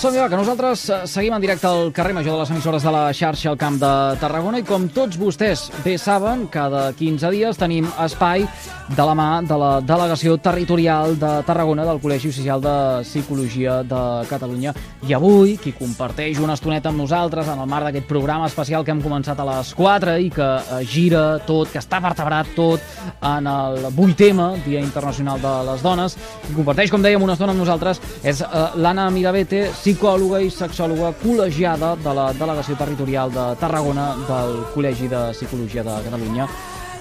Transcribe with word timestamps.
som 0.00 0.14
que 0.14 0.36
nosaltres 0.36 0.88
eh, 0.88 0.98
seguim 1.04 1.34
en 1.36 1.42
directe 1.42 1.66
al 1.68 1.90
carrer 1.92 2.14
Major 2.14 2.32
de 2.32 2.38
les 2.40 2.50
emissores 2.50 2.82
de 2.82 2.90
la 2.90 3.12
xarxa 3.12 3.50
al 3.50 3.58
Camp 3.60 3.76
de 3.76 3.90
Tarragona 4.16 4.62
i 4.62 4.64
com 4.64 4.86
tots 4.88 5.18
vostès 5.20 5.66
bé 5.84 5.98
saben, 6.00 6.46
cada 6.48 6.86
15 6.96 7.28
dies 7.34 7.60
tenim 7.60 7.84
espai 8.00 8.46
de 8.90 9.04
la 9.06 9.14
mà 9.14 9.42
de 9.44 9.56
la 9.60 9.68
Delegació 9.84 10.38
Territorial 10.40 11.18
de 11.20 11.28
Tarragona 11.46 11.84
del 11.84 12.00
Col·legi 12.00 12.30
Oficial 12.32 12.62
de 12.64 12.72
Psicologia 13.04 13.82
de 13.84 14.00
Catalunya. 14.26 14.72
I 15.06 15.14
avui, 15.14 15.58
qui 15.60 15.74
comparteix 15.76 16.40
una 16.40 16.56
estoneta 16.56 16.88
amb 16.88 16.98
nosaltres 17.04 17.46
en 17.52 17.60
el 17.60 17.68
marc 17.70 17.86
d'aquest 17.86 18.08
programa 18.08 18.48
especial 18.48 18.82
que 18.84 18.90
hem 18.90 19.04
començat 19.04 19.38
a 19.38 19.46
les 19.46 19.74
4 19.76 20.16
i 20.24 20.32
que 20.32 20.48
eh, 20.48 20.80
gira 20.88 21.38
tot, 21.46 21.68
que 21.70 21.78
està 21.78 22.00
vertebrat 22.00 22.50
tot 22.56 22.80
en 23.20 23.46
el 23.52 23.84
8M, 23.92 24.48
Dia 24.64 24.80
Internacional 24.80 25.44
de 25.44 25.54
les 25.68 25.84
Dones, 25.84 26.16
qui 26.48 26.56
comparteix, 26.56 26.90
com 26.90 27.04
dèiem, 27.04 27.22
una 27.22 27.36
estona 27.36 27.52
amb 27.52 27.62
nosaltres 27.62 28.00
és 28.24 28.40
eh, 28.42 28.66
l'Anna 28.80 29.10
Mirabete, 29.14 29.68
psicòloga 29.76 29.89
i 29.90 30.50
sexòloga 30.54 31.08
col·legiada 31.18 31.96
de 31.98 32.12
la 32.14 32.28
Delegació 32.32 32.76
Territorial 32.78 33.32
de 33.34 33.46
Tarragona 33.58 34.04
del 34.28 34.60
Col·legi 34.74 35.08
de 35.10 35.32
Psicologia 35.34 35.82
de 35.82 35.96
Catalunya. 36.04 36.46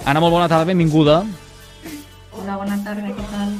Anna, 0.05 0.19
molt 0.19 0.33
bona 0.33 0.47
tarda, 0.49 0.65
benvinguda. 0.65 1.19
Hola, 2.33 2.57
bona 2.57 2.79
tarda, 2.81 3.13
què 3.13 3.27
tal? 3.29 3.53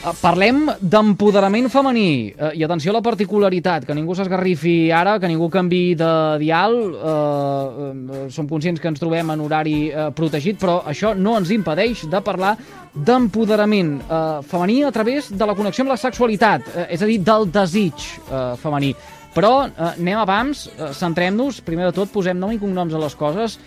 Eh, 0.00 0.14
parlem 0.16 0.62
d'empoderament 0.80 1.66
femení. 1.68 2.32
Uh, 2.32 2.54
I 2.56 2.62
atenció 2.64 2.88
a 2.88 2.96
la 2.96 3.02
particularitat, 3.04 3.84
que 3.84 3.92
ningú 3.92 4.14
s'esgarrifi 4.16 4.88
ara, 4.96 5.18
que 5.20 5.28
ningú 5.28 5.50
canvi 5.52 5.92
de 5.92 6.08
dial. 6.40 6.76
Uh, 6.96 7.10
uh, 7.10 8.22
som 8.32 8.48
conscients 8.48 8.80
que 8.80 8.88
ens 8.88 9.02
trobem 9.02 9.28
en 9.34 9.44
horari 9.44 9.90
uh, 9.92 10.08
protegit, 10.16 10.56
però 10.56 10.78
això 10.88 11.12
no 11.12 11.36
ens 11.36 11.52
impedeix 11.52 12.06
de 12.08 12.22
parlar 12.24 12.54
d'empoderament 12.94 13.92
uh, 14.00 14.40
femení 14.40 14.80
a 14.88 14.94
través 14.94 15.28
de 15.36 15.44
la 15.44 15.58
connexió 15.58 15.84
amb 15.84 15.92
la 15.92 16.00
sexualitat, 16.00 16.72
uh, 16.72 16.88
és 16.88 17.04
a 17.04 17.10
dir, 17.10 17.20
del 17.20 17.50
desig 17.52 18.08
uh, 18.30 18.56
femení. 18.56 18.94
Però 19.36 19.54
uh, 19.66 19.92
anem 19.92 20.24
abans, 20.24 20.64
uh, 20.78 20.94
centrem-nos, 20.96 21.60
primer 21.60 21.90
de 21.90 21.98
tot 22.00 22.08
posem 22.08 22.40
nom 22.40 22.56
i 22.56 22.62
cognoms 22.62 22.96
a 22.96 23.04
les 23.04 23.20
coses. 23.20 23.60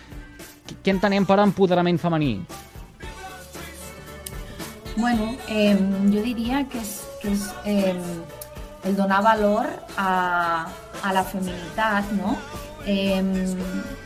Què 0.82 0.98
entenem 0.98 1.30
per 1.30 1.38
empoderament 1.46 2.02
femení? 2.02 2.40
Bueno, 4.96 5.36
eh, 5.48 5.76
jo 6.12 6.22
diria 6.22 6.62
que 6.70 6.78
és, 6.78 6.92
que 7.20 7.32
és 7.34 7.48
eh, 7.66 7.96
el 8.86 8.94
donar 8.94 9.22
valor 9.24 9.66
a, 9.98 10.66
a 11.02 11.14
la 11.16 11.24
feminitat, 11.26 12.12
no? 12.14 12.36
Eh, 12.86 13.18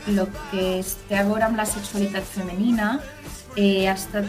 el 0.07 0.21
que 0.49 0.79
es 0.79 0.95
té 1.09 1.19
a 1.19 1.25
veure 1.27 1.45
amb 1.45 1.59
la 1.59 1.67
sexualitat 1.67 2.25
femenina 2.25 2.95
eh, 3.55 3.85
ha 3.85 3.93
estat 3.93 4.25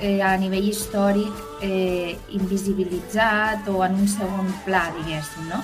eh, 0.00 0.18
a 0.24 0.32
nivell 0.40 0.66
històric 0.66 1.62
eh, 1.62 2.16
invisibilitzat 2.34 3.68
o 3.70 3.84
en 3.86 4.00
un 4.02 4.10
segon 4.10 4.50
pla, 4.66 4.88
diguéssim, 4.98 5.46
no? 5.52 5.62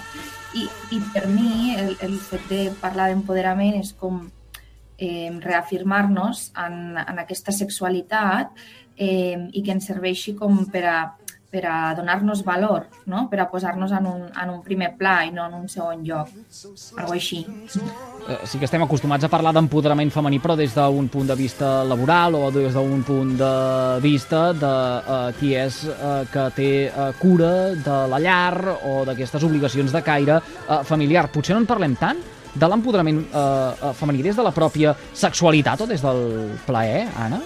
I, 0.54 0.68
i 0.94 1.02
per 1.10 1.26
mi 1.26 1.74
el, 1.74 1.96
el 2.06 2.14
fet 2.22 2.46
de 2.52 2.68
parlar 2.78 3.10
d'empoderament 3.10 3.80
és 3.80 3.90
com 3.98 4.22
eh, 4.98 5.32
reafirmar-nos 5.42 6.52
en, 6.54 6.98
en 7.02 7.18
aquesta 7.24 7.50
sexualitat 7.50 8.54
eh, 8.96 9.48
i 9.52 9.62
que 9.62 9.74
ens 9.74 9.86
serveixi 9.90 10.34
com 10.38 10.64
per 10.70 10.84
a, 10.86 10.98
per 11.54 11.62
a 11.70 11.94
donar-nos 11.94 12.42
valor, 12.42 12.88
no? 13.06 13.28
per 13.30 13.38
a 13.44 13.46
posar-nos 13.50 13.92
en, 13.94 14.06
un, 14.10 14.22
en 14.26 14.50
un 14.50 14.60
primer 14.66 14.90
pla 14.98 15.20
i 15.26 15.30
no 15.34 15.46
en 15.46 15.54
un 15.60 15.68
segon 15.70 16.02
lloc, 16.06 16.32
algo 16.98 17.14
així. 17.14 17.44
Eh, 17.44 18.40
sí 18.48 18.58
que 18.58 18.66
estem 18.66 18.82
acostumats 18.82 19.26
a 19.26 19.30
parlar 19.30 19.54
d'empoderament 19.54 20.10
femení, 20.14 20.40
però 20.42 20.56
des 20.58 20.74
d'un 20.74 21.08
punt 21.12 21.30
de 21.30 21.38
vista 21.38 21.84
laboral 21.86 22.38
o 22.38 22.50
des 22.54 22.74
d'un 22.74 23.06
punt 23.06 23.34
de 23.38 23.54
vista 24.02 24.48
de 24.52 24.74
uh, 24.74 25.30
qui 25.38 25.54
és 25.54 25.84
uh, 25.92 26.22
que 26.32 26.48
té 26.58 26.70
uh, 26.90 27.10
cura 27.20 27.52
de 27.78 27.98
la 28.10 28.22
llar 28.22 28.78
o 28.82 29.02
d'aquestes 29.06 29.46
obligacions 29.46 29.94
de 29.94 30.02
caire 30.02 30.40
uh, 30.40 30.82
familiar. 30.82 31.28
Potser 31.30 31.54
no 31.54 31.62
en 31.62 31.70
parlem 31.70 31.94
tant 32.00 32.18
de 32.54 32.66
l'empoderament 32.70 33.24
uh, 33.30 33.92
femení 33.98 34.22
des 34.22 34.36
de 34.38 34.42
la 34.46 34.54
pròpia 34.54 34.94
sexualitat 35.14 35.82
o 35.82 35.90
des 35.90 36.02
del 36.02 36.54
plaer, 36.66 37.06
Anna? 37.18 37.42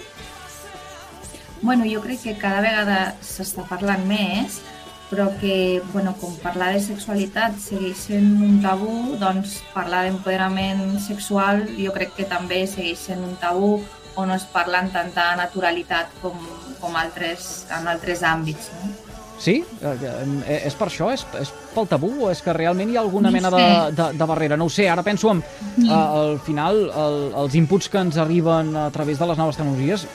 Bueno, 1.61 1.85
jo 1.85 2.01
crec 2.01 2.21
que 2.23 2.37
cada 2.39 2.61
vegada 2.63 2.99
s'està 3.25 3.65
parlant 3.67 4.05
més, 4.07 4.61
però 5.09 5.27
que, 5.41 5.81
bueno, 5.91 6.13
com 6.21 6.35
parlar 6.43 6.71
de 6.75 6.81
sexualitat 6.85 7.57
segueix 7.59 8.05
sent 8.07 8.29
un 8.45 8.61
tabú, 8.63 9.17
doncs 9.19 9.57
parlar 9.73 10.05
d'empoderament 10.05 10.99
sexual 11.03 11.65
jo 11.75 11.93
crec 11.95 12.13
que 12.15 12.29
també 12.29 12.63
segueix 12.69 13.09
sent 13.09 13.25
un 13.25 13.35
tabú 13.41 13.79
o 14.15 14.25
no 14.25 14.37
es 14.37 14.45
parla 14.53 14.83
amb 14.83 14.93
tanta 14.93 15.31
naturalitat 15.39 16.13
com, 16.21 16.37
com 16.79 16.97
altres, 16.99 17.65
en 17.75 17.87
altres 17.89 18.23
àmbits. 18.23 18.71
No? 18.79 19.09
Sí? 19.39 19.61
Eh, 19.81 20.57
és 20.67 20.75
per 20.75 20.89
això? 20.89 21.07
És, 21.15 21.23
és 21.39 21.51
pel 21.73 21.87
tabú? 21.87 22.09
O 22.25 22.29
és 22.29 22.41
que 22.43 22.53
realment 22.53 22.91
hi 22.91 22.97
ha 22.99 23.03
alguna 23.05 23.31
mena 23.31 23.51
de, 23.53 23.65
de, 23.95 24.09
de 24.19 24.27
barrera? 24.27 24.57
No 24.59 24.67
ho 24.67 24.73
sé, 24.73 24.89
ara 24.91 25.03
penso 25.05 25.31
en, 25.31 25.39
uh, 25.85 25.93
al 25.95 26.39
final, 26.43 26.81
el, 26.91 27.19
els 27.45 27.55
inputs 27.55 27.87
que 27.89 28.03
ens 28.03 28.19
arriben 28.19 28.75
a 28.75 28.89
través 28.91 29.21
de 29.21 29.29
les 29.31 29.39
noves 29.39 29.57
tecnologies 29.57 30.05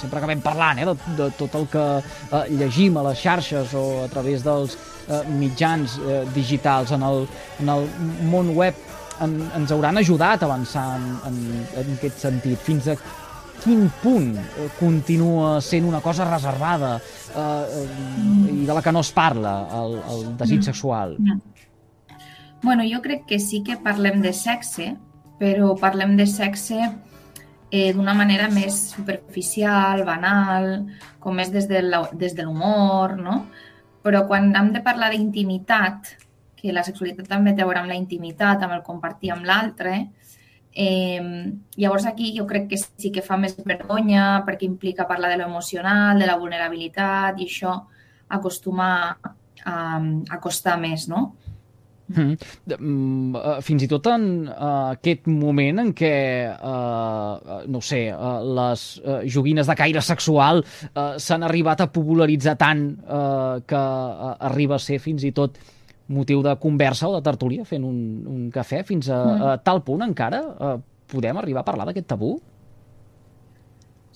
sempre 0.00 0.20
acabem 0.20 0.42
parlant 0.44 0.82
eh, 0.82 0.86
de, 0.88 0.96
de 1.18 1.30
tot 1.38 1.54
el 1.58 1.66
que 1.72 1.86
eh, 1.98 2.44
llegim 2.60 2.96
a 2.96 3.06
les 3.08 3.20
xarxes 3.22 3.74
o 3.74 3.86
a 4.04 4.08
través 4.12 4.44
dels 4.46 4.76
eh, 5.08 5.22
mitjans 5.38 5.98
eh, 6.00 6.22
digitals 6.34 6.92
en 6.96 7.06
el, 7.06 7.26
en 7.60 7.72
el 7.76 7.88
món 8.30 8.54
web 8.56 8.74
en, 9.20 9.38
ens 9.56 9.72
hauran 9.72 10.00
ajudat 10.00 10.42
a 10.42 10.50
avançar 10.50 10.88
en, 10.98 11.06
en, 11.30 11.38
en 11.82 11.94
aquest 11.96 12.26
sentit. 12.26 12.60
Fins 12.60 12.90
a 12.92 12.96
quin 13.62 13.86
punt 14.02 14.34
eh, 14.36 14.68
continua 14.78 15.56
sent 15.64 15.86
una 15.88 16.02
cosa 16.04 16.28
reservada 16.28 16.96
eh, 16.96 17.40
eh, 17.40 18.52
i 18.52 18.66
de 18.66 18.74
la 18.74 18.82
que 18.82 18.92
no 18.92 19.02
es 19.04 19.12
parla, 19.12 19.56
el, 19.80 19.98
el 20.12 20.24
desig 20.36 20.60
mm. 20.60 20.68
sexual? 20.70 21.16
Bueno, 22.62 22.84
jo 22.88 23.02
crec 23.02 23.26
que 23.28 23.38
sí 23.40 23.62
que 23.62 23.76
parlem 23.78 24.22
de 24.24 24.32
sexe, 24.34 24.94
però 25.40 25.74
parlem 25.78 26.16
de 26.16 26.26
sexe 26.26 26.78
eh, 27.70 27.92
d'una 27.94 28.14
manera 28.14 28.48
més 28.52 28.76
superficial, 28.94 30.04
banal, 30.06 30.86
com 31.20 31.34
més 31.36 31.50
des 31.52 31.68
de 31.68 31.82
l'humor, 32.44 33.16
no? 33.18 33.40
Però 34.06 34.22
quan 34.28 34.52
hem 34.54 34.70
de 34.74 34.82
parlar 34.84 35.10
d'intimitat, 35.10 36.14
que 36.56 36.72
la 36.72 36.84
sexualitat 36.86 37.28
també 37.28 37.54
té 37.54 37.62
a 37.62 37.66
veure 37.68 37.82
amb 37.82 37.90
la 37.90 37.98
intimitat, 37.98 38.62
amb 38.62 38.78
el 38.78 38.84
compartir 38.86 39.32
amb 39.34 39.44
l'altre, 39.46 39.96
eh, 40.76 41.20
llavors 41.76 42.06
aquí 42.06 42.32
jo 42.36 42.46
crec 42.46 42.68
que 42.70 42.78
sí 42.78 43.10
que 43.12 43.24
fa 43.24 43.38
més 43.40 43.56
vergonya 43.64 44.42
perquè 44.46 44.68
implica 44.68 45.08
parlar 45.08 45.32
de 45.32 45.40
l'emocional, 45.40 46.20
de 46.20 46.28
la 46.28 46.36
vulnerabilitat 46.36 47.40
i 47.40 47.48
això 47.48 47.74
acostuma 48.28 48.90
a, 49.64 49.76
a 50.30 50.40
costar 50.42 50.76
més, 50.78 51.08
no? 51.08 51.32
Mm. 52.06 52.36
Mm, 52.78 53.34
uh, 53.34 53.56
fins 53.66 53.82
i 53.82 53.88
tot 53.90 54.06
en 54.12 54.26
uh, 54.46 54.94
aquest 54.94 55.26
moment 55.26 55.82
en 55.82 55.92
què, 55.96 56.12
uh, 56.54 57.62
no 57.66 57.80
sé, 57.82 58.04
uh, 58.14 58.38
les 58.60 58.84
uh, 59.02 59.20
joguines 59.26 59.66
de 59.66 59.76
caire 59.78 60.02
sexual 60.06 60.62
uh, 60.62 61.16
s'han 61.18 61.46
arribat 61.46 61.82
a 61.82 61.88
popularitzar 61.90 62.54
tant 62.60 62.84
uh, 63.02 63.58
que 63.66 63.80
uh, 63.80 64.36
arriba 64.50 64.78
a 64.78 64.82
ser 64.82 65.00
fins 65.02 65.26
i 65.26 65.32
tot 65.34 65.58
motiu 66.14 66.42
de 66.46 66.54
conversa 66.62 67.08
o 67.10 67.16
de 67.16 67.24
tertúlia 67.26 67.66
fent 67.66 67.82
un, 67.82 67.96
un 68.30 68.44
cafè, 68.54 68.84
fins 68.86 69.10
a, 69.10 69.18
mm. 69.18 69.48
a 69.50 69.56
tal 69.66 69.82
punt 69.82 70.06
encara 70.06 70.44
uh, 70.46 70.76
podem 71.10 71.42
arribar 71.42 71.64
a 71.64 71.66
parlar 71.66 71.88
d'aquest 71.88 72.06
tabú? 72.14 72.36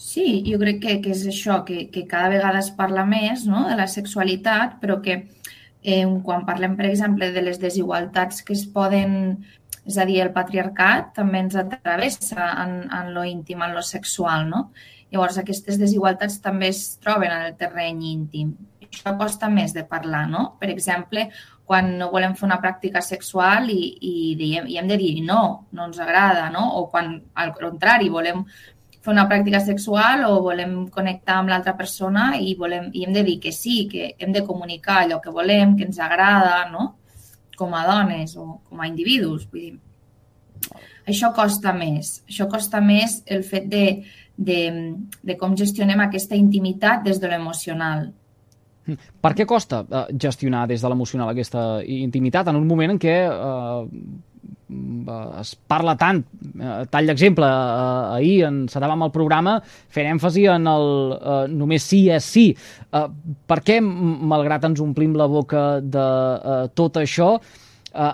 Sí, 0.01 0.45
jo 0.47 0.57
crec 0.62 0.78
que, 0.81 0.95
que 1.05 1.11
és 1.12 1.27
això, 1.28 1.59
que, 1.67 1.89
que 1.93 2.07
cada 2.09 2.31
vegada 2.33 2.62
es 2.62 2.71
parla 2.72 3.03
més 3.05 3.45
no? 3.51 3.67
de 3.69 3.77
la 3.77 3.84
sexualitat, 3.91 4.78
però 4.81 4.97
que 5.05 5.19
Eh, 5.82 6.04
quan 6.24 6.44
parlem, 6.44 6.76
per 6.76 6.86
exemple, 6.91 7.30
de 7.32 7.42
les 7.42 7.60
desigualtats 7.62 8.44
que 8.44 8.56
es 8.56 8.66
poden... 8.68 9.44
És 9.88 9.96
a 9.96 10.04
dir, 10.04 10.18
el 10.20 10.30
patriarcat 10.34 11.14
també 11.16 11.41
ens 11.41 11.54
atravessa 11.56 12.50
en, 12.62 12.82
en 12.92 13.14
lo 13.14 13.22
íntim, 13.24 13.62
en 13.64 13.72
lo 13.74 13.80
sexual, 13.82 14.44
no? 14.50 14.66
Llavors, 15.10 15.38
aquestes 15.41 15.78
desigualtats 15.80 16.36
també 16.44 16.68
es 16.70 16.82
troben 17.02 17.32
en 17.32 17.46
el 17.48 17.56
terreny 17.58 18.04
íntim. 18.12 18.52
Això 18.84 19.14
costa 19.18 19.48
més 19.50 19.72
de 19.74 19.86
parlar, 19.88 20.26
no? 20.30 20.44
Per 20.60 20.68
exemple, 20.70 21.30
quan 21.70 21.94
no 21.98 22.10
volem 22.12 22.36
fer 22.38 22.47
una 22.48 22.60
pràctica 22.62 23.00
sexual 23.02 23.70
i, 23.72 23.80
i, 24.02 24.15
diem, 24.38 24.68
i 24.71 24.78
hem 24.78 24.91
de 24.91 24.98
dir 25.00 25.12
no, 25.26 25.41
no 25.72 25.88
ens 25.88 25.98
agrada, 26.03 26.48
no? 26.54 26.66
O 26.78 26.86
quan, 26.92 27.16
al 27.38 27.54
contrari, 27.56 28.12
volem 28.12 28.44
fer 29.00 29.12
una 29.14 29.26
pràctica 29.28 29.60
sexual 29.64 30.26
o 30.28 30.41
volem 30.44 30.86
connectar 30.92 31.38
amb 31.41 31.52
l'altra 31.52 31.74
persona 31.76 32.34
i, 32.36 32.54
volem, 32.58 32.91
i 32.92 33.06
hem 33.06 33.14
de 33.16 33.24
dir 33.24 33.38
que 33.41 33.52
sí, 33.52 33.86
que 33.88 34.14
hem 34.18 34.32
de 34.36 34.44
comunicar 34.47 35.02
allò 35.02 35.20
que 35.24 35.32
volem, 35.32 35.76
que 35.76 35.86
ens 35.88 36.00
agrada, 36.00 36.66
no? 36.72 36.97
com 37.60 37.74
a 37.76 37.84
dones 37.84 38.36
o 38.41 38.60
com 38.68 38.80
a 38.80 38.88
individus. 38.88 39.44
Vull 39.52 39.66
dir, 39.66 39.74
això 41.08 41.32
costa 41.36 41.74
més. 41.76 42.20
Això 42.28 42.48
costa 42.48 42.80
més 42.84 43.20
el 43.28 43.44
fet 43.44 43.68
de, 43.68 43.84
de, 44.36 44.62
de 45.20 45.36
com 45.41 45.56
gestionem 45.58 46.00
aquesta 46.06 46.38
intimitat 46.38 47.04
des 47.04 47.20
de 47.20 47.28
l'emocional. 47.28 48.08
Per 49.20 49.30
què 49.36 49.44
costa 49.47 49.84
uh, 49.84 50.06
gestionar 50.18 50.64
des 50.66 50.82
de 50.82 50.88
l'emocional 50.91 51.30
aquesta 51.30 51.82
intimitat 51.84 52.48
en 52.50 52.58
un 52.58 52.66
moment 52.66 52.97
en 52.97 52.98
què 52.98 53.16
uh, 53.28 53.84
es 55.41 55.55
parla 55.69 55.97
tant, 55.99 56.21
eh, 56.61 56.83
tall 56.91 57.09
d'exemple, 57.11 57.47
eh, 57.47 58.17
ahir 58.17 58.37
encetàvem 58.49 59.07
el 59.07 59.13
programa 59.15 59.57
fent 59.65 60.11
èmfasi 60.15 60.47
en 60.53 60.69
el 60.71 60.87
eh, 61.17 61.41
només 61.53 61.87
sí 61.87 62.05
és 62.13 62.25
sí. 62.25 62.47
Eh, 62.93 63.07
per 63.47 63.61
què, 63.67 63.81
malgrat 63.81 64.69
ens 64.69 64.83
omplim 64.84 65.17
la 65.19 65.27
boca 65.31 65.81
de 65.81 66.07
eh, 66.55 66.69
tot 66.75 67.01
això, 67.03 67.33
eh, 67.95 68.13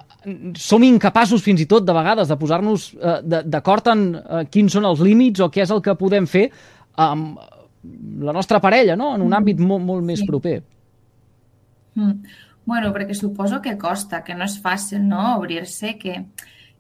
som 0.57 0.87
incapaços 0.87 1.45
fins 1.45 1.61
i 1.61 1.69
tot 1.71 1.85
de 1.87 1.97
vegades 1.97 2.29
de 2.29 2.39
posar-nos 2.41 2.89
eh, 2.95 3.19
d'acord 3.45 3.93
en 3.93 4.09
eh, 4.17 4.47
quins 4.51 4.73
són 4.73 4.89
els 4.89 5.05
límits 5.05 5.45
o 5.45 5.51
què 5.53 5.67
és 5.67 5.75
el 5.75 5.85
que 5.85 5.99
podem 5.99 6.27
fer 6.31 6.49
amb 6.97 7.37
la 8.21 8.33
nostra 8.33 8.59
parella, 8.61 8.97
no? 8.97 9.13
en 9.15 9.23
un 9.23 9.37
àmbit 9.37 9.61
molt, 9.63 9.85
molt 9.85 10.05
més 10.05 10.25
proper. 10.27 10.59
Mm. 11.97 12.45
Bueno, 12.67 12.91
perquè 12.93 13.15
suposo 13.15 13.61
que 13.63 13.77
costa, 13.79 14.25
que 14.27 14.35
no 14.35 14.43
és 14.45 14.57
fàcil 14.59 15.05
no? 15.07 15.37
obrir-se, 15.39 15.93
que, 16.01 16.17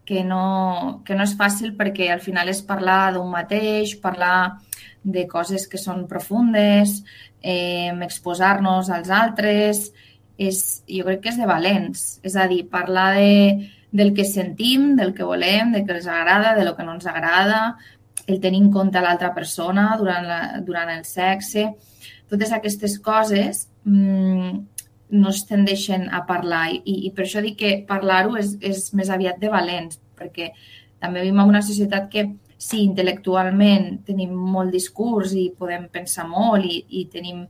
que, 0.04 0.24
no, 0.26 1.02
que 1.06 1.14
no 1.14 1.22
és 1.22 1.36
fàcil 1.38 1.76
perquè 1.78 2.10
al 2.10 2.22
final 2.24 2.50
és 2.50 2.64
parlar 2.66 3.12
d'un 3.14 3.30
mateix, 3.30 3.94
parlar 4.02 4.58
de 5.06 5.24
coses 5.30 5.68
que 5.70 5.78
són 5.78 6.08
profundes, 6.10 6.98
eh, 7.38 7.94
exposar-nos 8.02 8.90
als 8.90 9.14
altres, 9.14 9.86
és, 10.36 10.60
jo 10.90 11.06
crec 11.06 11.22
que 11.22 11.30
és 11.30 11.38
de 11.38 11.46
valents. 11.46 12.06
És 12.26 12.34
a 12.34 12.48
dir, 12.50 12.64
parlar 12.72 13.12
de, 13.14 13.70
del 13.94 14.10
que 14.14 14.26
sentim, 14.26 14.96
del 14.98 15.14
que 15.14 15.24
volem, 15.24 15.70
del 15.72 15.86
que 15.86 16.00
ens 16.00 16.10
agrada, 16.10 16.56
de 16.58 16.66
lo 16.66 16.74
que 16.74 16.82
no 16.82 16.98
ens 16.98 17.06
agrada, 17.06 17.76
el 18.26 18.40
tenir 18.42 18.64
en 18.64 18.72
compte 18.74 19.00
l'altra 19.00 19.30
persona 19.34 19.92
durant, 20.00 20.26
la, 20.26 20.40
durant 20.66 20.90
el 20.90 21.04
sexe. 21.06 21.68
Totes 22.26 22.50
aquestes 22.50 22.98
coses 22.98 23.68
mmm, 23.86 24.66
no 25.10 25.30
es 25.30 25.44
tendeixen 25.46 26.08
a 26.10 26.24
parlar. 26.26 26.70
I, 26.76 26.96
i 27.06 27.12
per 27.14 27.26
això 27.26 27.42
dic 27.44 27.58
que 27.60 27.72
parlar-ho 27.88 28.36
és, 28.40 28.56
és 28.60 28.90
més 28.96 29.10
aviat 29.12 29.38
de 29.42 29.50
valents, 29.52 30.00
perquè 30.18 30.50
també 31.02 31.22
vivim 31.22 31.42
en 31.42 31.54
una 31.54 31.62
societat 31.62 32.08
que 32.12 32.26
sí, 32.56 32.80
intel·lectualment 32.82 34.00
tenim 34.06 34.32
molt 34.34 34.72
discurs 34.74 35.34
i 35.36 35.50
podem 35.56 35.90
pensar 35.92 36.26
molt 36.28 36.64
i, 36.64 36.80
i 37.00 37.04
tenim 37.12 37.44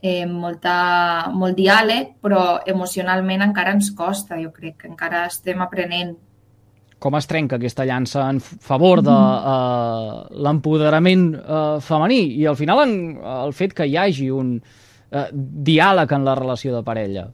eh, 0.00 0.24
molta, 0.26 1.28
molt 1.34 1.58
diàleg, 1.58 2.16
però 2.22 2.62
emocionalment 2.66 3.44
encara 3.44 3.76
ens 3.76 3.92
costa, 3.96 4.40
jo 4.40 4.50
crec 4.54 4.80
que 4.82 4.90
encara 4.90 5.26
estem 5.28 5.62
aprenent. 5.62 6.16
Com 6.98 7.14
es 7.14 7.28
trenca 7.30 7.60
aquesta 7.60 7.84
llança 7.86 8.24
en 8.26 8.40
favor 8.42 9.04
de 9.06 9.14
uh, 9.14 10.24
l'empoderament 10.42 11.28
uh, 11.38 11.76
femení? 11.78 12.24
I 12.40 12.48
al 12.50 12.56
final 12.58 12.82
en, 12.82 12.94
el 13.22 13.54
fet 13.54 13.76
que 13.76 13.86
hi 13.86 13.94
hagi 14.00 14.32
un 14.34 14.56
uh, 14.56 14.87
diàleg 15.32 16.12
en 16.12 16.24
la 16.26 16.36
relació 16.36 16.74
de 16.76 16.84
parella? 16.84 17.28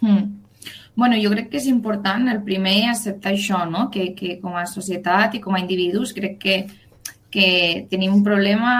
Mm. 0.00 0.40
Bueno, 0.94 1.16
jo 1.16 1.30
crec 1.32 1.48
que 1.48 1.60
és 1.60 1.68
important 1.70 2.26
el 2.28 2.42
primer 2.44 2.90
acceptar 2.90 3.32
això, 3.32 3.62
no? 3.68 3.86
que, 3.92 4.10
que 4.16 4.36
com 4.42 4.56
a 4.58 4.66
societat 4.68 5.38
i 5.38 5.40
com 5.40 5.54
a 5.56 5.60
individus 5.62 6.12
crec 6.12 6.36
que, 6.42 6.56
que 7.32 7.48
tenim 7.88 8.12
un 8.18 8.24
problema 8.26 8.74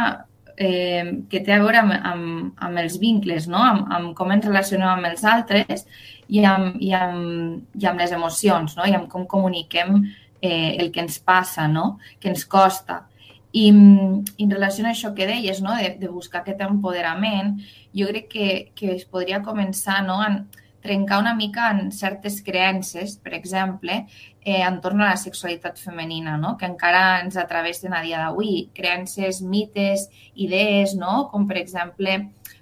eh, 0.61 1.25
que 1.31 1.41
té 1.41 1.55
a 1.55 1.61
veure 1.63 1.81
amb, 1.81 1.95
amb, 1.97 2.51
amb 2.61 2.83
els 2.83 2.99
vincles, 3.01 3.49
no? 3.49 3.63
amb, 3.65 3.87
amb 3.97 4.13
com 4.19 4.35
ens 4.35 4.45
relacionem 4.45 4.91
amb 4.91 5.09
els 5.09 5.25
altres 5.25 5.87
i 6.29 6.45
amb, 6.45 6.77
i 6.85 6.93
amb, 6.93 7.63
i 7.81 7.89
amb 7.89 8.05
les 8.05 8.13
emocions, 8.13 8.77
no? 8.77 8.85
i 8.85 8.97
amb 8.99 9.09
com 9.09 9.25
comuniquem 9.31 10.03
eh, 10.43 10.77
el 10.77 10.91
que 10.93 11.01
ens 11.07 11.17
passa, 11.25 11.69
no? 11.69 11.95
que 12.21 12.29
ens 12.35 12.45
costa. 12.45 13.07
I, 13.53 13.67
I 13.71 14.45
en 14.45 14.51
relació 14.51 14.87
a 14.87 14.93
això 14.95 15.13
que 15.15 15.27
deies, 15.27 15.61
no? 15.63 15.75
de, 15.77 15.95
de 15.99 16.09
buscar 16.09 16.43
aquest 16.43 16.61
empoderament, 16.63 17.57
jo 17.97 18.09
crec 18.11 18.29
que, 18.31 18.49
que 18.79 18.95
es 18.95 19.07
podria 19.11 19.43
començar 19.43 20.01
no? 20.07 20.21
en 20.23 20.45
trencar 20.81 21.19
una 21.21 21.35
mica 21.35 21.71
en 21.71 21.91
certes 21.93 22.41
creences, 22.43 23.19
per 23.21 23.35
exemple, 23.35 24.07
eh, 24.41 24.63
entorn 24.65 25.03
a 25.03 25.11
la 25.11 25.19
sexualitat 25.21 25.79
femenina, 25.79 26.39
no? 26.41 26.57
que 26.57 26.69
encara 26.69 27.21
ens 27.21 27.37
atravessen 27.37 27.93
a 27.93 28.01
dia 28.07 28.23
d'avui. 28.23 28.71
Creences, 28.75 29.43
mites, 29.43 30.09
idees, 30.35 30.95
no? 30.97 31.29
com 31.33 31.47
per 31.51 31.61
exemple 31.61 32.17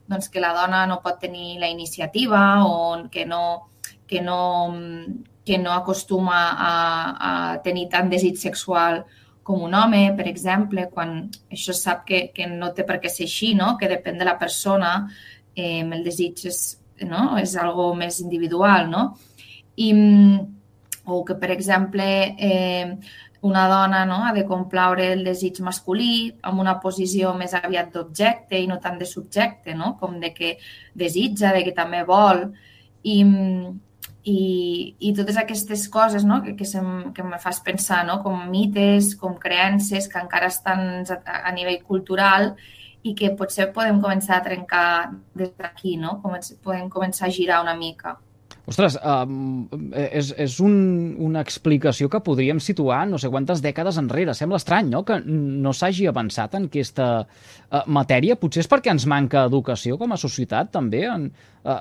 doncs, 0.09 0.31
que 0.33 0.41
la 0.41 0.55
dona 0.57 0.87
no 0.89 1.03
pot 1.05 1.21
tenir 1.21 1.59
la 1.61 1.69
iniciativa 1.69 2.65
o 2.65 3.09
que 3.13 3.27
no, 3.27 3.69
que 4.09 4.23
no, 4.25 4.41
que 5.45 5.59
no 5.59 5.73
acostuma 5.77 6.41
a, 6.57 6.73
a 7.21 7.33
tenir 7.63 7.89
tant 7.93 8.11
desig 8.11 8.41
sexual 8.41 9.05
com 9.49 9.63
un 9.65 9.73
home, 9.73 10.03
per 10.13 10.27
exemple, 10.29 10.83
quan 10.93 11.23
això 11.49 11.73
sap 11.73 12.03
que, 12.11 12.27
que 12.37 12.45
no 12.51 12.69
té 12.77 12.85
per 12.85 12.99
què 13.01 13.09
ser 13.09 13.25
així, 13.25 13.55
no? 13.57 13.71
que 13.81 13.89
depèn 13.89 14.21
de 14.21 14.27
la 14.29 14.37
persona, 14.37 14.91
eh, 15.57 15.81
el 15.81 16.05
desig 16.05 16.43
és, 16.51 16.59
no? 17.09 17.31
és 17.41 17.55
algo 17.57 17.95
més 17.97 18.21
individual, 18.21 18.91
no? 18.93 19.07
I, 19.81 19.89
o 21.09 21.23
que, 21.25 21.39
per 21.41 21.49
exemple, 21.55 22.05
eh, 22.37 22.93
una 23.49 23.65
dona 23.73 24.05
no, 24.05 24.21
ha 24.27 24.35
de 24.37 24.45
complaure 24.45 25.09
el 25.15 25.25
desig 25.25 25.63
masculí 25.65 26.29
amb 26.43 26.61
una 26.61 26.77
posició 26.83 27.33
més 27.39 27.57
aviat 27.57 27.89
d'objecte 27.95 28.61
i 28.61 28.69
no 28.69 28.77
tant 28.85 29.01
de 29.01 29.09
subjecte, 29.09 29.73
no? 29.79 29.95
com 29.97 30.21
de 30.21 30.35
que 30.37 30.59
desitja, 30.93 31.55
de 31.57 31.65
que 31.65 31.73
també 31.73 32.05
vol. 32.05 32.51
I, 33.09 33.23
i, 34.29 34.97
i 35.01 35.13
totes 35.17 35.39
aquestes 35.41 35.87
coses 35.89 36.25
no? 36.27 36.43
que, 36.45 36.55
que, 36.59 36.67
sem, 36.69 37.13
que 37.17 37.25
me 37.25 37.39
fas 37.41 37.61
pensar 37.65 38.03
no? 38.07 38.19
com 38.25 38.37
mites, 38.51 39.15
com 39.17 39.39
creences 39.41 40.09
que 40.11 40.21
encara 40.21 40.51
estan 40.53 41.05
a, 41.09 41.39
a 41.49 41.53
nivell 41.57 41.81
cultural 41.87 42.53
i 43.07 43.15
que 43.17 43.33
potser 43.39 43.71
podem 43.73 44.01
començar 44.03 44.37
a 44.39 44.45
trencar 44.45 44.89
des 45.39 45.55
d'aquí, 45.57 45.97
no? 45.97 46.19
podem 46.21 46.91
començar 46.93 47.29
a 47.29 47.33
girar 47.33 47.63
una 47.63 47.77
mica. 47.79 48.19
Ostres, 48.69 48.99
um, 49.01 49.63
és, 49.97 50.29
és 50.37 50.59
un, 50.61 50.75
una 51.25 51.41
explicació 51.41 52.11
que 52.13 52.21
podríem 52.21 52.59
situar 52.61 52.99
no 53.09 53.17
sé 53.17 53.31
quantes 53.33 53.63
dècades 53.65 53.97
enrere. 53.97 54.35
Sembla 54.37 54.59
estrany, 54.61 54.91
no?, 54.93 55.01
que 55.09 55.17
no 55.25 55.73
s'hagi 55.73 56.05
avançat 56.11 56.59
en 56.59 56.67
aquesta 56.69 57.07
uh, 57.23 57.79
matèria. 57.89 58.37
Potser 58.37 58.67
és 58.67 58.69
perquè 58.69 58.93
ens 58.93 59.07
manca 59.09 59.47
educació 59.49 59.97
com 59.97 60.13
a 60.13 60.19
societat, 60.21 60.69
també, 60.75 61.07
en 61.09 61.31
uh, 61.33 61.79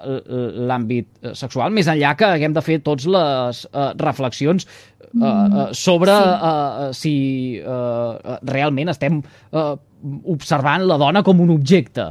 l'àmbit 0.69 1.09
sexual, 1.35 1.75
més 1.75 1.89
enllà 1.91 2.13
que 2.15 2.29
haguem 2.29 2.55
de 2.55 2.63
fer 2.63 2.77
tots 2.85 3.09
les 3.11 3.59
uh, 3.67 3.89
reflexions 3.99 4.63
uh, 4.67 5.25
uh, 5.25 5.65
sobre 5.75 6.15
uh, 6.15 6.87
si 6.95 7.17
uh, 7.59 8.37
realment 8.47 8.93
estem 8.93 9.19
uh, 9.19 9.73
observant 10.23 10.87
la 10.87 10.99
dona 11.03 11.25
com 11.25 11.43
un 11.43 11.51
objecte. 11.57 12.07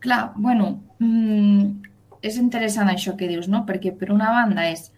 Clar, 0.00 0.22
bueno, 0.38 0.72
mmm, 1.02 1.87
és 2.22 2.38
interessant 2.40 2.88
això 2.90 3.16
que 3.16 3.28
dius, 3.30 3.48
no? 3.48 3.64
Perquè 3.68 3.94
per 3.98 4.10
una 4.14 4.30
banda 4.34 4.68
és 4.70 4.90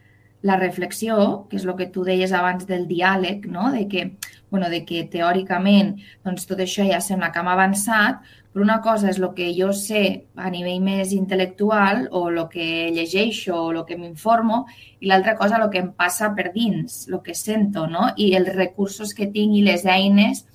la 0.43 0.57
reflexió, 0.57 1.47
que 1.51 1.59
és 1.59 1.67
el 1.67 1.75
que 1.77 1.91
tu 1.93 2.05
deies 2.05 2.33
abans 2.33 2.67
del 2.69 2.87
diàleg, 2.89 3.45
no? 3.47 3.71
de, 3.73 3.87
que, 3.89 4.17
bueno, 4.49 4.71
de 4.73 4.85
que 4.89 5.05
teòricament 5.13 5.99
doncs, 6.25 6.47
tot 6.49 6.63
això 6.65 6.87
ja 6.89 7.01
sembla 7.05 7.29
que 7.33 7.43
hem 7.43 7.51
avançat, 7.53 8.23
però 8.51 8.65
una 8.65 8.81
cosa 8.83 9.11
és 9.13 9.21
el 9.21 9.29
que 9.37 9.51
jo 9.55 9.69
sé 9.77 10.25
a 10.35 10.49
nivell 10.51 10.81
més 10.83 11.13
intel·lectual 11.15 12.09
o 12.11 12.25
el 12.31 12.41
que 12.51 12.89
llegeixo 12.97 13.55
o 13.55 13.69
el 13.75 13.85
que 13.87 13.99
m'informo 14.01 14.65
i 14.99 15.13
l'altra 15.13 15.37
cosa 15.39 15.61
el 15.61 15.69
que 15.71 15.85
em 15.85 15.93
passa 15.93 16.33
per 16.35 16.51
dins, 16.57 17.05
el 17.13 17.21
que 17.23 17.37
sento 17.37 17.87
no? 17.87 18.09
i 18.17 18.33
els 18.35 18.51
recursos 18.57 19.15
que 19.15 19.29
tinc 19.31 19.61
i 19.61 19.63
les 19.69 19.85
eines 19.87 20.47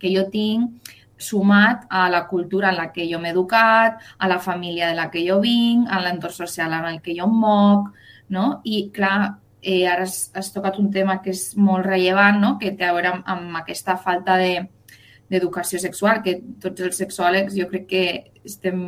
que 0.00 0.10
jo 0.16 0.26
tinc 0.32 0.96
sumat 1.16 1.86
a 1.90 2.08
la 2.10 2.26
cultura 2.26 2.70
en 2.70 2.76
la 2.76 2.90
que 2.92 3.06
jo 3.10 3.20
m'he 3.20 3.30
educat, 3.30 4.00
a 4.18 4.28
la 4.28 4.40
família 4.40 4.88
de 4.88 4.98
la 4.98 5.10
que 5.10 5.22
jo 5.28 5.40
vinc, 5.40 5.88
a 5.90 6.00
l'entorn 6.02 6.34
social 6.34 6.72
en 6.72 6.90
el 6.90 7.00
que 7.02 7.14
jo 7.16 7.28
em 7.28 7.40
moc, 7.44 7.90
no? 8.34 8.60
I, 8.64 8.88
clar, 8.94 9.38
eh, 9.62 9.86
ara 9.88 10.04
has, 10.04 10.30
has 10.34 10.52
tocat 10.52 10.78
un 10.78 10.90
tema 10.92 11.20
que 11.22 11.32
és 11.32 11.54
molt 11.56 11.86
rellevant, 11.86 12.40
no? 12.40 12.54
que 12.60 12.74
té 12.76 12.86
a 12.86 12.92
veure 12.92 13.12
amb, 13.14 13.28
amb 13.30 13.60
aquesta 13.62 13.96
falta 13.96 14.36
de, 14.40 14.66
d'educació 15.32 15.80
sexual, 15.80 16.20
que 16.22 16.38
tots 16.62 16.84
els 16.84 16.98
sexòlegs 17.00 17.56
jo 17.56 17.66
crec 17.70 17.86
que, 17.88 18.06
estem, 18.44 18.78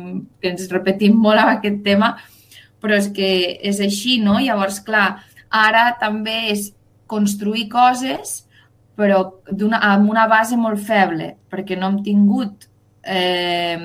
que 0.41 0.53
ens 0.53 0.67
repetim 0.71 1.17
molt 1.17 1.41
amb 1.41 1.55
aquest 1.55 1.81
tema, 1.85 2.13
però 2.81 2.97
és 2.97 3.09
que 3.13 3.29
és 3.65 3.81
així, 3.81 4.19
no? 4.21 4.37
Llavors, 4.39 4.79
clar, 4.85 5.23
ara 5.49 5.89
també 5.99 6.51
és 6.53 6.71
construir 7.09 7.65
coses 7.71 8.43
però 8.97 9.21
una, 9.61 9.79
amb 9.93 10.09
una 10.09 10.25
base 10.27 10.57
molt 10.57 10.81
feble, 10.81 11.35
perquè 11.51 11.77
no 11.77 11.91
hem 11.91 11.99
tingut 12.05 12.65
eh, 13.05 13.77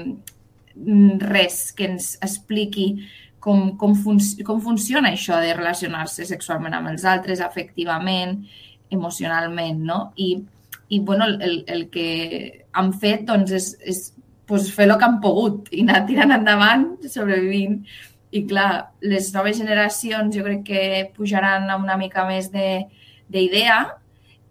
res 1.29 1.59
que 1.77 1.91
ens 1.91 2.15
expliqui 2.25 2.87
com, 3.43 3.75
com, 3.77 3.93
fun 3.99 4.21
com 4.47 4.63
funciona 4.65 5.13
això 5.13 5.37
de 5.43 5.53
relacionar-se 5.59 6.25
sexualment 6.31 6.79
amb 6.79 6.93
els 6.95 7.05
altres, 7.05 7.43
afectivament, 7.45 8.39
emocionalment, 8.93 9.85
no? 9.85 10.01
I, 10.17 10.37
i 10.89 11.01
bueno, 11.01 11.29
el, 11.29 11.63
el 11.67 11.89
que 11.93 12.09
han 12.73 12.93
fet 12.97 13.27
doncs, 13.29 13.53
és, 13.53 13.71
és 13.85 14.03
pues, 14.49 14.71
fer 14.73 14.89
el 14.89 14.97
que 14.97 15.09
han 15.09 15.21
pogut 15.25 15.69
i 15.73 15.85
anar 15.85 16.07
tirant 16.09 16.33
endavant, 16.39 16.87
sobrevivint. 17.05 17.83
I 18.33 18.47
clar, 18.49 18.95
les 19.05 19.29
noves 19.35 19.59
generacions 19.61 20.33
jo 20.33 20.45
crec 20.47 20.63
que 20.65 20.85
pujaran 21.19 21.69
una 21.75 21.99
mica 22.01 22.25
més 22.25 22.49
d'idea 22.49 23.83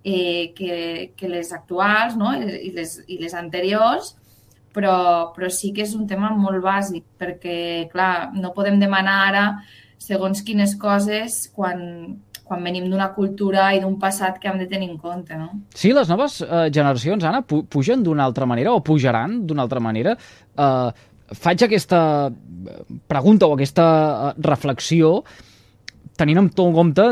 eh, 0.03 0.53
que, 0.55 1.11
que 1.17 1.29
les 1.29 1.51
actuals 1.53 2.17
no? 2.17 2.33
I, 2.33 2.71
les, 2.75 2.97
i 3.07 3.19
les 3.21 3.35
anteriors, 3.37 4.15
però, 4.73 4.95
però 5.35 5.51
sí 5.51 5.73
que 5.75 5.85
és 5.85 5.93
un 5.97 6.07
tema 6.07 6.31
molt 6.35 6.63
bàsic, 6.63 7.05
perquè, 7.19 7.87
clar, 7.91 8.31
no 8.37 8.53
podem 8.55 8.79
demanar 8.81 9.17
ara 9.29 9.45
segons 10.01 10.41
quines 10.45 10.73
coses 10.81 11.43
quan, 11.53 11.81
quan 12.47 12.65
venim 12.65 12.89
d'una 12.89 13.11
cultura 13.15 13.69
i 13.75 13.81
d'un 13.83 13.99
passat 14.01 14.39
que 14.41 14.49
hem 14.49 14.57
de 14.59 14.67
tenir 14.71 14.89
en 14.89 14.97
compte, 14.99 15.37
no? 15.37 15.61
Sí, 15.77 15.93
les 15.95 16.09
noves 16.09 16.41
eh, 16.41 16.67
generacions, 16.73 17.23
Anna, 17.27 17.43
pu 17.45 17.63
pugen 17.69 18.03
d'una 18.03 18.25
altra 18.25 18.47
manera 18.49 18.73
o 18.73 18.81
pujaran 18.83 19.41
d'una 19.47 19.67
altra 19.67 19.83
manera. 19.83 20.17
Eh, 20.57 20.89
faig 21.37 21.63
aquesta 21.63 22.01
pregunta 23.07 23.47
o 23.47 23.55
aquesta 23.55 23.87
eh, 24.31 24.33
reflexió 24.43 25.19
tenint 26.19 26.41
en 26.41 26.49
compte 26.51 27.05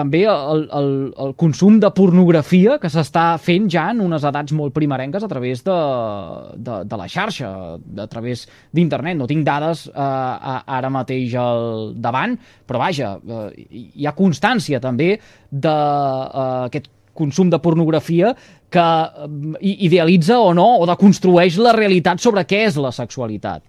també 0.00 0.22
el, 0.28 0.64
el, 0.76 0.90
el 1.20 1.34
consum 1.40 1.78
de 1.82 1.90
pornografia 1.94 2.78
que 2.80 2.90
s'està 2.92 3.24
fent 3.42 3.68
ja 3.72 3.90
en 3.92 4.00
unes 4.04 4.24
edats 4.26 4.54
molt 4.56 4.74
primerenques 4.76 5.24
a 5.24 5.30
través 5.30 5.64
de, 5.66 5.78
de, 6.56 6.78
de 6.88 7.00
la 7.00 7.08
xarxa, 7.10 7.50
a 7.76 8.08
través 8.12 8.46
d'internet. 8.76 9.18
No 9.20 9.28
tinc 9.30 9.44
dades 9.46 9.86
eh, 9.90 9.98
ara 10.80 10.92
mateix 10.92 11.36
al 11.40 11.92
davant, 12.00 12.38
però 12.66 12.82
vaja, 12.86 13.14
eh, 13.20 13.66
hi 14.00 14.08
ha 14.08 14.16
constància 14.16 14.80
també 14.82 15.12
d'aquest 15.50 16.88
eh, 16.88 16.96
consum 17.20 17.50
de 17.52 17.60
pornografia 17.60 18.34
que 18.72 18.86
eh, 18.86 19.74
idealitza 19.88 20.40
o 20.40 20.54
no, 20.56 20.68
o 20.80 20.88
deconstrueix 20.88 21.58
la 21.60 21.74
realitat 21.76 22.22
sobre 22.22 22.46
què 22.48 22.64
és 22.70 22.80
la 22.80 22.94
sexualitat. 22.96 23.66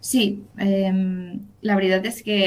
Sí, 0.00 0.30
eh, 0.56 0.92
la 1.68 1.76
veritat 1.76 2.06
és 2.08 2.22
que 2.24 2.38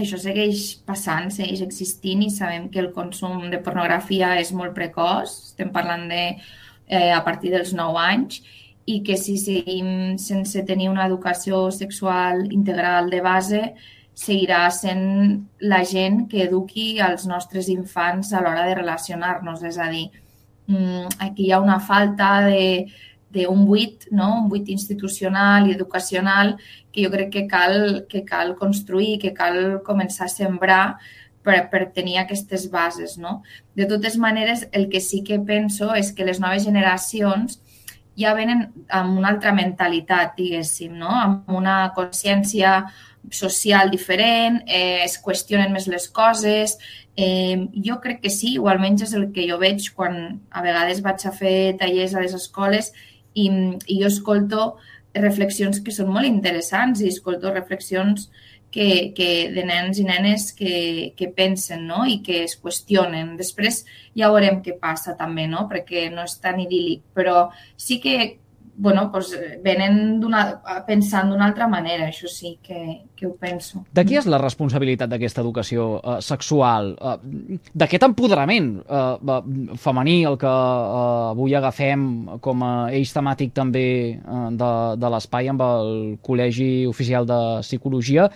això 0.00 0.18
segueix 0.20 0.78
passant, 0.86 1.30
segueix 1.34 1.62
existint 1.64 2.22
i 2.24 2.30
sabem 2.30 2.68
que 2.72 2.80
el 2.82 2.92
consum 2.94 3.48
de 3.52 3.60
pornografia 3.64 4.36
és 4.40 4.52
molt 4.56 4.74
precoç, 4.76 5.34
estem 5.50 5.72
parlant 5.74 6.06
de 6.10 6.22
eh, 6.88 7.12
a 7.12 7.20
partir 7.26 7.52
dels 7.54 7.74
9 7.76 8.00
anys, 8.02 8.40
i 8.88 9.02
que 9.04 9.18
si 9.20 9.36
seguim 9.36 10.16
sense 10.16 10.62
tenir 10.64 10.88
una 10.88 11.06
educació 11.06 11.66
sexual 11.74 12.46
integral 12.56 13.10
de 13.12 13.20
base, 13.20 13.62
seguirà 14.18 14.62
sent 14.74 15.04
la 15.72 15.82
gent 15.86 16.24
que 16.30 16.46
eduqui 16.46 16.86
els 17.04 17.26
nostres 17.28 17.68
infants 17.70 18.32
a 18.32 18.40
l'hora 18.42 18.64
de 18.66 18.78
relacionar-nos. 18.80 19.62
És 19.62 19.78
a 19.78 19.90
dir, 19.92 20.08
mm, 20.66 21.20
aquí 21.26 21.46
hi 21.46 21.52
ha 21.52 21.60
una 21.60 21.78
falta 21.80 22.30
de, 22.46 22.88
d'un 23.30 23.64
buit, 23.66 24.08
no? 24.10 24.42
un 24.42 24.48
buit 24.48 24.68
institucional 24.72 25.68
i 25.68 25.74
educacional 25.76 26.56
que 26.92 27.04
jo 27.04 27.12
crec 27.12 27.32
que 27.32 27.46
cal, 27.46 28.06
que 28.08 28.24
cal 28.24 28.54
construir, 28.56 29.18
que 29.20 29.34
cal 29.36 29.80
començar 29.84 30.26
a 30.26 30.32
sembrar 30.32 30.82
per, 31.44 31.68
per 31.70 31.88
tenir 31.92 32.18
aquestes 32.18 32.68
bases. 32.72 33.18
No? 33.20 33.42
De 33.76 33.86
totes 33.86 34.16
maneres, 34.16 34.66
el 34.72 34.88
que 34.88 35.00
sí 35.04 35.22
que 35.24 35.38
penso 35.40 35.92
és 35.94 36.12
que 36.12 36.26
les 36.28 36.40
noves 36.40 36.64
generacions 36.64 37.60
ja 38.18 38.32
venen 38.34 38.66
amb 38.90 39.18
una 39.20 39.30
altra 39.30 39.52
mentalitat, 39.54 40.34
diguéssim, 40.38 40.96
no? 40.98 41.12
amb 41.12 41.52
una 41.54 41.92
consciència 41.94 42.80
social 43.30 43.92
diferent, 43.92 44.62
eh, 44.66 45.04
es 45.04 45.18
qüestionen 45.22 45.72
més 45.74 45.86
les 45.86 46.08
coses. 46.08 46.78
Eh, 47.18 47.68
jo 47.84 47.98
crec 48.02 48.22
que 48.24 48.30
sí, 48.30 48.56
o 48.58 48.68
almenys 48.70 49.04
és 49.08 49.14
el 49.18 49.28
que 49.34 49.46
jo 49.50 49.58
veig 49.60 49.90
quan 49.94 50.40
a 50.50 50.64
vegades 50.64 51.02
vaig 51.04 51.26
a 51.26 51.34
fer 51.34 51.76
tallers 51.78 52.14
a 52.14 52.24
les 52.24 52.34
escoles 52.34 52.92
i, 53.44 53.48
i 53.86 53.98
jo 54.02 54.10
escolto 54.10 54.68
reflexions 55.18 55.80
que 55.84 55.94
són 55.94 56.12
molt 56.14 56.28
interessants 56.28 57.00
i 57.02 57.10
escolto 57.10 57.52
reflexions 57.54 58.28
que, 58.70 59.12
que 59.16 59.28
de 59.54 59.64
nens 59.64 59.98
i 59.98 60.04
nenes 60.04 60.50
que, 60.56 61.12
que 61.16 61.30
pensen 61.34 61.86
no? 61.88 62.04
i 62.06 62.18
que 62.24 62.42
es 62.44 62.58
qüestionen. 62.60 63.34
Després 63.40 63.84
ja 64.18 64.30
veurem 64.32 64.60
què 64.64 64.76
passa 64.80 65.16
també, 65.16 65.48
no? 65.48 65.66
perquè 65.70 66.08
no 66.12 66.26
és 66.28 66.36
tan 66.42 66.60
idíl·lic, 66.60 67.06
però 67.16 67.48
sí 67.76 67.98
que 68.04 68.18
bueno, 68.78 69.08
doncs 69.12 69.32
venen 69.64 70.22
pensant 70.86 71.32
d'una 71.32 71.48
altra 71.50 71.66
manera, 71.68 72.06
això 72.08 72.30
sí 72.30 72.54
que, 72.62 72.80
que 73.18 73.26
ho 73.26 73.32
penso. 73.38 73.82
De 73.92 74.04
qui 74.06 74.18
és 74.20 74.28
la 74.30 74.38
responsabilitat 74.38 75.10
d'aquesta 75.10 75.42
educació 75.42 75.88
uh, 75.98 76.18
sexual? 76.24 76.94
Uh, 76.96 77.58
D'aquest 77.74 78.06
empoderament 78.06 78.76
uh, 78.86 79.40
femení, 79.82 80.20
el 80.30 80.38
que 80.40 80.52
uh, 80.52 81.32
avui 81.32 81.56
agafem 81.58 82.04
com 82.44 82.62
a 82.62 82.74
eix 82.94 83.12
temàtic 83.16 83.50
també 83.56 83.88
uh, 84.14 84.46
de, 84.54 84.70
de 85.02 85.10
l'espai 85.14 85.50
amb 85.50 85.66
el 85.66 85.90
Col·legi 86.22 86.86
Oficial 86.88 87.26
de 87.26 87.40
Psicologia, 87.66 88.28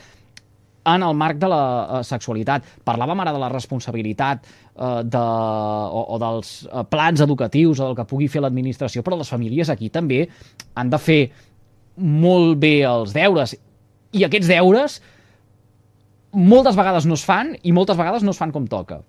en 0.83 1.03
el 1.07 1.15
marc 1.15 1.39
de 1.39 1.47
la 1.47 2.03
sexualitat. 2.03 2.67
Parlàvem 2.83 3.21
ara 3.23 3.35
de 3.35 3.39
la 3.39 3.51
responsabilitat 3.53 4.49
de, 4.73 5.23
o, 5.23 6.05
o 6.15 6.19
dels 6.23 6.53
uh, 6.71 6.83
plans 6.89 7.21
educatius 7.21 7.81
o 7.81 7.91
del 7.91 7.97
que 7.99 8.09
pugui 8.09 8.29
fer 8.33 8.43
l'administració, 8.43 9.05
però 9.05 9.19
les 9.21 9.31
famílies 9.33 9.71
aquí 9.73 9.91
també 9.93 10.25
han 10.75 10.93
de 10.93 11.01
fer 11.03 11.21
molt 11.97 12.57
bé 12.63 12.81
els 12.89 13.13
deures. 13.13 13.57
I 14.13 14.25
aquests 14.25 14.49
deures 14.49 15.01
moltes 16.33 16.77
vegades 16.77 17.07
no 17.07 17.19
es 17.19 17.25
fan 17.25 17.53
i 17.63 17.73
moltes 17.77 17.99
vegades 18.01 18.25
no 18.25 18.33
es 18.33 18.41
fan 18.41 18.53
com 18.53 18.67
toca. 18.67 19.03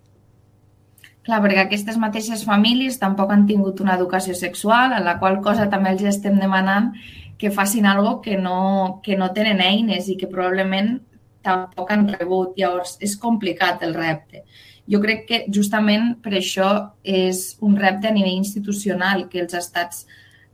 Clar, 1.24 1.40
perquè 1.40 1.62
aquestes 1.64 1.96
mateixes 1.96 2.44
famílies 2.44 3.00
tampoc 3.00 3.32
han 3.32 3.46
tingut 3.48 3.80
una 3.80 3.96
educació 3.96 4.36
sexual, 4.36 4.92
en 4.92 5.06
la 5.08 5.16
qual 5.22 5.40
cosa 5.46 5.70
també 5.72 5.94
els 5.94 6.04
estem 6.10 6.36
demanant 6.40 6.92
que 7.40 7.52
facin 7.52 7.88
algo 7.88 8.20
que 8.22 8.36
no, 8.38 9.00
que 9.04 9.16
no 9.16 9.32
tenen 9.32 9.64
eines 9.64 10.10
i 10.12 10.18
que 10.20 10.28
probablement 10.28 10.98
tampoc 11.44 11.92
han 11.92 12.10
rebut. 12.12 12.58
Llavors, 12.60 12.98
és 13.00 13.16
complicat 13.20 13.84
el 13.88 13.96
repte. 13.96 14.44
Jo 14.90 15.00
crec 15.04 15.24
que 15.30 15.40
justament 15.54 16.18
per 16.24 16.34
això 16.40 16.70
és 17.04 17.54
un 17.64 17.78
repte 17.80 18.10
a 18.10 18.16
nivell 18.16 18.36
institucional, 18.36 19.28
que 19.32 19.40
els 19.44 19.56
estats 19.56 20.06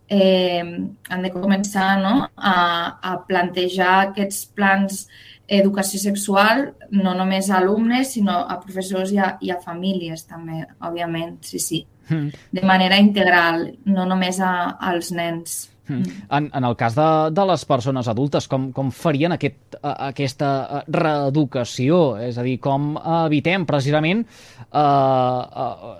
eh, 0.09 0.61
han 1.09 1.25
de 1.25 1.31
començar 1.33 1.95
no? 2.01 2.29
a, 2.35 2.55
a 3.01 3.17
plantejar 3.25 3.95
aquests 4.09 4.45
plans 4.53 5.03
educació 5.49 5.99
sexual 5.99 6.67
no 6.93 7.15
només 7.17 7.49
a 7.49 7.57
alumnes, 7.57 8.13
sinó 8.13 8.37
a 8.45 8.59
professors 8.61 9.11
i 9.13 9.17
a, 9.17 9.31
i 9.41 9.49
a 9.49 9.57
famílies 9.61 10.27
també, 10.29 10.61
òbviament, 10.85 11.39
sí, 11.45 11.59
sí. 11.59 11.81
Mm. 12.09 12.29
De 12.53 12.65
manera 12.65 12.97
integral, 13.01 13.65
no 13.85 14.05
només 14.09 14.39
a, 14.41 14.53
als 14.91 15.11
nens. 15.13 15.59
Mm. 15.89 16.03
En, 16.37 16.49
en 16.53 16.67
el 16.69 16.75
cas 16.77 16.95
de, 16.95 17.09
de 17.33 17.45
les 17.49 17.65
persones 17.65 18.07
adultes, 18.11 18.47
com, 18.49 18.69
com 18.75 18.91
farien 18.93 19.33
aquest, 19.33 19.79
aquesta 19.81 20.83
reeducació? 20.85 22.19
És 22.21 22.37
a 22.37 22.45
dir, 22.45 22.59
com 22.61 22.93
evitem 23.25 23.65
precisament 23.69 24.21
eh, 24.23 24.79
uh, 24.79 25.97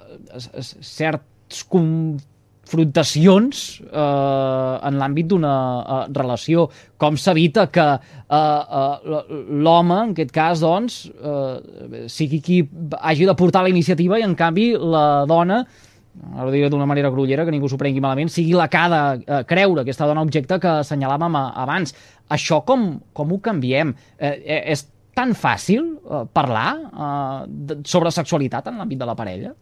certs 0.85 1.63
confrontacions 1.73 3.63
eh, 3.89 4.87
en 4.89 4.99
l'àmbit 5.01 5.27
d'una 5.31 5.55
uh, 5.79 6.05
relació? 6.13 6.67
Com 7.01 7.17
s'evita 7.17 7.65
que 7.73 7.87
eh, 7.89 8.37
uh, 8.37 9.25
l'home, 9.49 9.99
en 10.05 10.13
aquest 10.13 10.33
cas, 10.35 10.61
doncs, 10.61 11.01
eh, 11.09 12.05
sigui 12.13 12.39
qui 12.45 12.61
hagi 13.01 13.25
de 13.25 13.37
portar 13.39 13.65
la 13.65 13.73
iniciativa 13.73 14.21
i, 14.21 14.25
en 14.27 14.37
canvi, 14.37 14.71
la 14.77 15.25
dona 15.29 15.63
ara 16.35 16.47
ho 16.47 16.51
diré 16.53 16.69
d'una 16.69 16.87
manera 16.89 17.11
grullera, 17.13 17.45
que 17.45 17.53
ningú 17.53 17.69
s'ho 17.69 17.79
prengui 17.79 18.01
malament, 18.03 18.31
sigui 18.33 18.55
la 18.57 18.67
que 18.71 18.79
ha 18.79 18.89
de 18.91 19.01
eh, 19.23 19.41
creure 19.49 19.83
aquesta 19.83 20.07
dona 20.09 20.23
objecte 20.25 20.59
que 20.59 20.79
assenyalàvem 20.83 21.37
abans. 21.39 21.95
Això 22.29 22.61
com, 22.65 22.91
com 23.13 23.31
ho 23.33 23.39
canviem? 23.43 23.95
Eh, 24.17 24.35
eh, 24.35 24.61
és 24.75 24.85
tan 25.15 25.33
fàcil 25.35 25.95
eh, 25.95 26.25
parlar 26.33 26.69
eh, 26.77 27.79
sobre 27.87 28.11
sexualitat 28.15 28.69
en 28.71 28.79
l'àmbit 28.79 28.99
de 28.99 29.09
la 29.09 29.17
parella? 29.19 29.55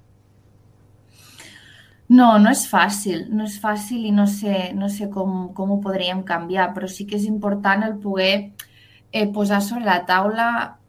No, 2.08 2.38
no 2.40 2.52
és 2.54 2.64
fàcil, 2.72 3.26
no 3.36 3.44
és 3.44 3.58
fàcil 3.60 4.06
i 4.08 4.14
no 4.16 4.26
sé, 4.32 4.72
no 4.78 4.88
sé 4.88 5.10
com, 5.12 5.50
com 5.56 5.74
ho 5.76 5.82
podríem 5.84 6.24
canviar, 6.28 6.70
però 6.76 6.88
sí 6.88 7.04
que 7.08 7.18
és 7.20 7.28
important 7.28 7.84
el 7.84 7.98
poder 8.00 8.54
eh, 9.12 9.28
posar 9.28 9.60
sobre 9.62 9.84
la 9.90 10.00
taula 10.08 10.48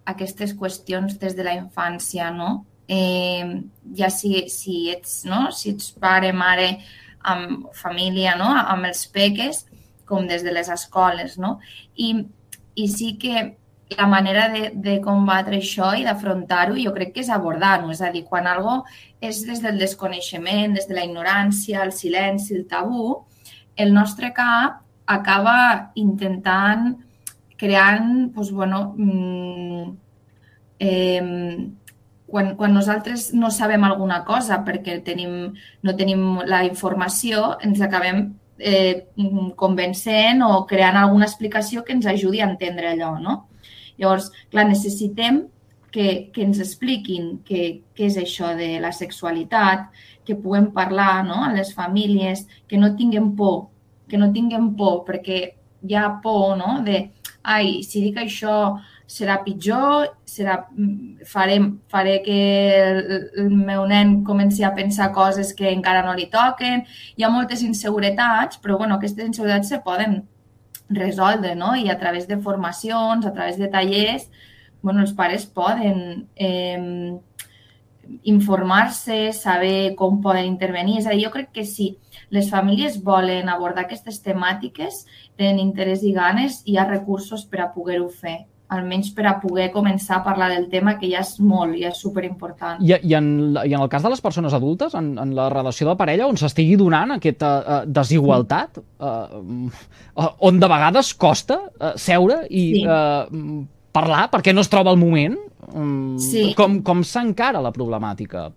aquestes 0.08 0.54
qüestions 0.56 1.18
des 1.18 1.34
de 1.36 1.44
la 1.44 1.56
infància, 1.58 2.30
no? 2.30 2.64
Eh, 2.88 3.62
ja 3.94 4.10
si, 4.10 4.48
si, 4.48 4.88
ets, 4.90 5.22
no? 5.28 5.48
si 5.52 5.74
ets 5.74 5.92
pare, 6.00 6.32
mare, 6.32 6.78
amb 7.28 7.68
família, 7.76 8.34
no? 8.40 8.48
amb 8.48 8.88
els 8.88 9.06
peques, 9.12 9.66
com 10.08 10.26
des 10.26 10.44
de 10.44 10.52
les 10.54 10.70
escoles. 10.72 11.36
No? 11.38 11.58
I, 11.96 12.14
I 12.74 12.88
sí 12.88 13.14
que 13.20 13.44
la 13.96 14.06
manera 14.06 14.48
de, 14.52 14.70
de 14.74 14.98
combatre 15.04 15.58
això 15.58 15.94
i 15.96 16.04
d'afrontar-ho 16.04 16.76
jo 16.80 16.92
crec 16.96 17.14
que 17.14 17.24
és 17.24 17.32
abordar-ho. 17.32 17.90
És 17.92 18.02
a 18.04 18.12
dir, 18.14 18.24
quan 18.28 18.48
algo 18.48 18.82
és 19.20 19.42
des 19.48 19.62
del 19.64 19.80
desconeixement, 19.80 20.76
des 20.76 20.88
de 20.88 20.96
la 20.96 21.04
ignorància, 21.08 21.82
el 21.84 21.92
silenci, 21.96 22.54
el 22.56 22.66
tabú, 22.68 23.22
el 23.76 23.92
nostre 23.94 24.32
cap 24.36 24.82
acaba 25.08 25.92
intentant 25.96 26.96
creant 27.58 28.28
doncs, 28.34 28.50
bueno, 28.52 28.94
mm, 28.96 29.96
eh, 30.78 31.68
quan, 32.28 32.54
quan 32.56 32.74
nosaltres 32.76 33.32
no 33.34 33.50
sabem 33.50 33.84
alguna 33.84 34.22
cosa 34.28 34.60
perquè 34.64 34.98
tenim, 35.04 35.54
no 35.82 35.96
tenim 35.96 36.42
la 36.46 36.62
informació, 36.68 37.54
ens 37.64 37.80
acabem 37.84 38.26
eh, 38.58 39.08
convencent 39.56 40.42
o 40.44 40.64
creant 40.68 40.98
alguna 41.00 41.28
explicació 41.28 41.84
que 41.84 41.94
ens 41.96 42.06
ajudi 42.06 42.42
a 42.42 42.50
entendre 42.50 42.92
allò, 42.92 43.14
no? 43.22 43.38
Llavors, 43.98 44.28
clar, 44.52 44.68
necessitem 44.68 45.46
que, 45.90 46.28
que 46.34 46.44
ens 46.44 46.60
expliquin 46.62 47.38
què, 47.46 47.80
és 47.96 48.18
això 48.20 48.52
de 48.58 48.76
la 48.82 48.92
sexualitat, 48.94 49.88
que 50.26 50.36
puguem 50.36 50.68
parlar 50.76 51.24
no? 51.26 51.40
a 51.46 51.52
les 51.54 51.72
famílies, 51.74 52.44
que 52.68 52.78
no 52.78 52.94
tinguem 52.96 53.32
por, 53.36 53.70
que 54.08 54.20
no 54.20 54.30
tinguem 54.34 54.74
por, 54.76 55.00
perquè 55.08 55.40
hi 55.88 55.96
ha 55.96 56.10
por 56.22 56.56
no? 56.60 56.78
de, 56.84 57.06
ai, 57.42 57.80
si 57.86 58.04
dic 58.04 58.20
això 58.20 58.76
serà 59.08 59.38
pitjor, 59.42 60.10
serà, 60.28 60.58
faré, 61.26 61.56
faré 61.88 62.18
que 62.24 62.38
el, 62.76 62.98
el 63.40 63.54
meu 63.56 63.86
nen 63.88 64.18
comenci 64.24 64.66
a 64.66 64.74
pensar 64.76 65.08
coses 65.16 65.54
que 65.56 65.70
encara 65.72 66.04
no 66.04 66.12
li 66.16 66.28
toquen. 66.32 66.84
Hi 67.16 67.24
ha 67.24 67.32
moltes 67.32 67.64
inseguretats, 67.64 68.60
però 68.60 68.76
bueno, 68.76 68.98
aquestes 68.98 69.24
inseguretats 69.24 69.72
se 69.72 69.80
poden 69.86 70.20
resoldre, 70.90 71.54
no? 71.56 71.74
I 71.76 71.88
a 71.88 71.96
través 71.98 72.28
de 72.28 72.36
formacions, 72.44 73.24
a 73.24 73.32
través 73.32 73.56
de 73.56 73.70
tallers, 73.72 74.28
bueno, 74.82 75.00
els 75.00 75.16
pares 75.16 75.48
poden 75.56 76.28
eh, 76.36 77.16
informar-se, 78.28 79.32
saber 79.32 79.94
com 79.96 80.20
poden 80.20 80.44
intervenir. 80.52 81.00
És 81.00 81.08
a 81.08 81.16
dir, 81.16 81.24
jo 81.24 81.32
crec 81.32 81.50
que 81.56 81.64
si 81.64 81.94
les 82.28 82.52
famílies 82.52 83.00
volen 83.02 83.48
abordar 83.48 83.86
aquestes 83.88 84.20
temàtiques, 84.20 85.02
tenen 85.40 85.64
interès 85.64 86.04
i 86.04 86.12
ganes, 86.12 86.60
hi 86.68 86.76
ha 86.76 86.88
recursos 86.92 87.48
per 87.48 87.64
a 87.64 87.72
poder-ho 87.72 88.12
fer 88.12 88.42
almenys 88.68 89.10
per 89.16 89.24
a 89.30 89.34
poder 89.40 89.70
començar 89.72 90.18
a 90.18 90.24
parlar 90.26 90.50
del 90.52 90.66
tema, 90.68 90.96
que 91.00 91.08
ja 91.08 91.22
és 91.24 91.38
molt, 91.40 91.76
ja 91.80 91.88
és 91.92 92.00
superimportant. 92.02 92.82
I, 92.84 92.94
i, 93.00 93.14
en, 93.16 93.30
I 93.64 93.72
en 93.72 93.80
el 93.80 93.88
cas 93.92 94.04
de 94.04 94.12
les 94.12 94.22
persones 94.24 94.54
adultes, 94.56 94.94
en, 94.98 95.14
en 95.20 95.34
la 95.36 95.48
relació 95.52 95.88
de 95.88 95.96
parella, 96.00 96.28
on 96.28 96.36
s'estigui 96.40 96.76
donant 96.80 97.16
aquesta 97.16 97.52
uh, 97.58 97.80
desigualtat, 97.88 98.80
uh, 99.00 100.28
on 100.44 100.60
de 100.60 100.70
vegades 100.70 101.14
costa 101.16 101.62
uh, 101.64 101.94
seure 101.96 102.42
i 102.50 102.64
sí. 102.76 102.84
uh, 102.84 103.64
parlar 103.96 104.28
perquè 104.32 104.52
no 104.54 104.64
es 104.64 104.70
troba 104.72 104.92
el 104.92 105.00
moment, 105.00 105.36
um, 105.72 106.16
sí. 106.20 106.50
com, 106.58 106.82
com 106.84 107.04
s'encara 107.06 107.64
la 107.64 107.72
problemàtica? 107.74 108.50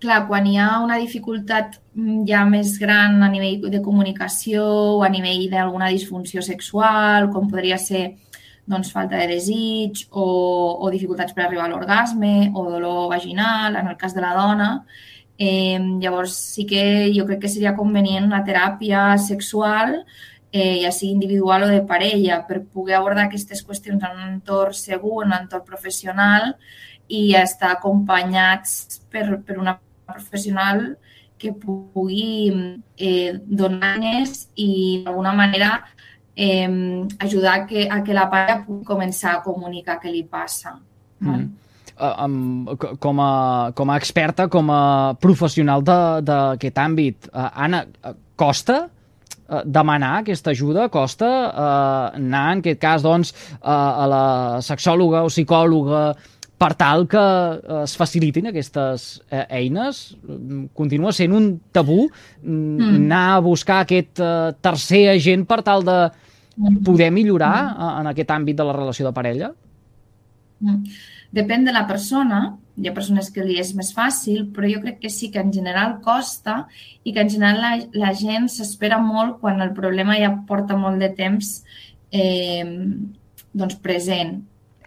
Clar, 0.00 0.22
quan 0.30 0.46
hi 0.48 0.56
ha 0.56 0.78
una 0.80 0.96
dificultat 0.96 1.76
mm, 1.92 2.22
ja 2.28 2.46
més 2.48 2.78
gran 2.80 3.20
a 3.20 3.28
nivell 3.28 3.68
de 3.68 3.82
comunicació 3.84 4.64
o 4.96 5.02
a 5.04 5.10
nivell 5.12 5.44
d'alguna 5.52 5.90
disfunció 5.92 6.40
sexual, 6.40 7.28
com 7.34 7.50
podria 7.52 7.76
ser 7.76 8.14
doncs, 8.70 8.92
falta 8.94 9.18
de 9.18 9.26
desig 9.34 10.06
o, 10.10 10.24
o 10.80 10.90
dificultats 10.94 11.34
per 11.36 11.44
arribar 11.44 11.66
a 11.66 11.72
l'orgasme 11.72 12.50
o 12.54 12.66
dolor 12.70 13.08
vaginal, 13.10 13.76
en 13.76 13.90
el 13.90 13.96
cas 14.00 14.14
de 14.14 14.24
la 14.24 14.34
dona. 14.38 14.70
Eh, 15.40 15.78
llavors, 16.02 16.34
sí 16.54 16.66
que 16.68 16.82
jo 17.16 17.24
crec 17.26 17.40
que 17.44 17.52
seria 17.52 17.76
convenient 17.76 18.28
una 18.28 18.42
teràpia 18.44 19.16
sexual, 19.18 20.02
eh, 20.52 20.82
ja 20.82 20.90
sigui 20.92 21.14
individual 21.14 21.64
o 21.64 21.70
de 21.70 21.80
parella, 21.88 22.42
per 22.46 22.62
poder 22.64 22.98
abordar 22.98 23.26
aquestes 23.26 23.64
qüestions 23.64 24.04
en 24.04 24.18
un 24.18 24.26
entorn 24.34 24.76
segur, 24.76 25.22
en 25.24 25.32
un 25.32 25.38
entorn 25.42 25.64
professional 25.64 26.54
i 27.08 27.34
estar 27.34 27.72
acompanyats 27.74 29.00
per, 29.10 29.40
per 29.46 29.58
una 29.58 29.78
professional 30.06 30.98
que 31.40 31.54
pugui 31.56 32.52
eh, 32.98 33.32
donar-nos 33.46 34.50
i 34.60 35.00
d'alguna 35.04 35.32
manera 35.32 35.70
eh, 36.36 37.06
ajudar 37.18 37.54
a 37.54 37.66
que, 37.66 37.88
a 37.88 38.02
que 38.02 38.14
la 38.14 38.28
parella 38.30 38.62
pugui 38.66 38.84
començar 38.86 39.36
a 39.38 39.42
comunicar 39.44 39.98
què 40.02 40.12
li 40.12 40.24
passa. 40.24 40.76
Mm. 41.20 41.50
Uh, 42.00 42.24
um, 42.24 42.96
com, 42.96 43.20
a, 43.20 43.72
com 43.76 43.90
a 43.92 43.96
experta, 44.00 44.48
com 44.48 44.70
a 44.72 45.12
professional 45.20 45.84
d'aquest 45.84 46.80
àmbit, 46.80 47.28
uh, 47.28 47.50
Anna, 47.52 47.82
uh, 47.84 48.14
costa 48.40 48.86
uh, 48.86 49.60
demanar 49.66 50.22
aquesta 50.22 50.54
ajuda? 50.54 50.88
Costa 50.88 51.28
uh, 51.28 52.16
anar, 52.16 52.46
en 52.54 52.64
aquest 52.64 52.80
cas, 52.80 53.04
doncs, 53.04 53.34
uh, 53.58 53.68
a 53.68 54.08
la 54.08 54.24
sexòloga 54.64 55.26
o 55.26 55.32
psicòloga 55.32 56.04
per 56.60 56.74
tal 56.76 57.06
que 57.08 57.22
es 57.80 57.94
facilitin 57.96 58.50
aquestes 58.50 59.06
eh, 59.32 59.46
eines? 59.62 60.02
Continua 60.76 61.12
sent 61.16 61.32
un 61.36 61.54
tabú 61.72 62.02
mm. 62.06 62.90
anar 62.98 63.22
a 63.36 63.44
buscar 63.44 63.80
aquest 63.84 64.20
eh, 64.20 64.50
tercer 64.60 65.06
agent 65.14 65.46
per 65.48 65.62
tal 65.66 65.86
de 65.86 66.00
poder 66.84 67.08
millorar 67.16 67.54
mm. 67.64 67.94
en 68.02 68.10
aquest 68.12 68.34
àmbit 68.36 68.58
de 68.58 68.66
la 68.68 68.76
relació 68.76 69.08
de 69.08 69.14
parella? 69.16 69.54
Mm. 70.60 70.98
Depèn 71.32 71.64
de 71.64 71.72
la 71.72 71.86
persona. 71.88 72.42
Hi 72.80 72.88
ha 72.90 72.94
persones 72.96 73.30
que 73.32 73.44
li 73.44 73.56
és 73.60 73.72
més 73.76 73.92
fàcil, 73.96 74.48
però 74.52 74.68
jo 74.68 74.80
crec 74.82 75.00
que 75.00 75.12
sí 75.12 75.30
que 75.32 75.40
en 75.40 75.52
general 75.54 75.98
costa 76.04 76.64
i 77.04 77.14
que 77.14 77.24
en 77.24 77.32
general 77.32 77.60
la, 77.60 77.72
la 78.04 78.12
gent 78.16 78.50
s'espera 78.52 79.00
molt 79.00 79.38
quan 79.40 79.60
el 79.64 79.72
problema 79.76 80.18
ja 80.20 80.32
porta 80.48 80.76
molt 80.80 81.00
de 81.00 81.10
temps 81.16 81.60
eh, 82.12 82.64
doncs 83.52 83.76
present, 83.84 84.40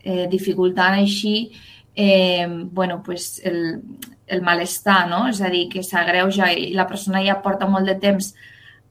eh, 0.03 0.27
dificultant 0.29 0.99
així 0.99 1.51
eh, 1.95 2.47
bueno, 2.49 3.01
pues 3.03 3.41
el, 3.43 3.81
el 4.27 4.41
malestar, 4.41 5.07
no? 5.09 5.27
És 5.29 5.41
a 5.41 5.51
dir, 5.53 5.67
que 5.71 5.83
s'agreuja 5.85 6.51
i 6.53 6.71
la 6.73 6.87
persona 6.89 7.23
ja 7.25 7.41
porta 7.43 7.69
molt 7.69 7.87
de 7.89 7.95
temps 8.01 8.33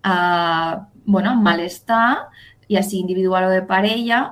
eh, 0.04 0.74
bueno, 1.04 1.34
malestar, 1.42 2.28
ja 2.70 2.82
sigui 2.82 3.02
individual 3.02 3.50
o 3.50 3.52
de 3.52 3.64
parella, 3.66 4.22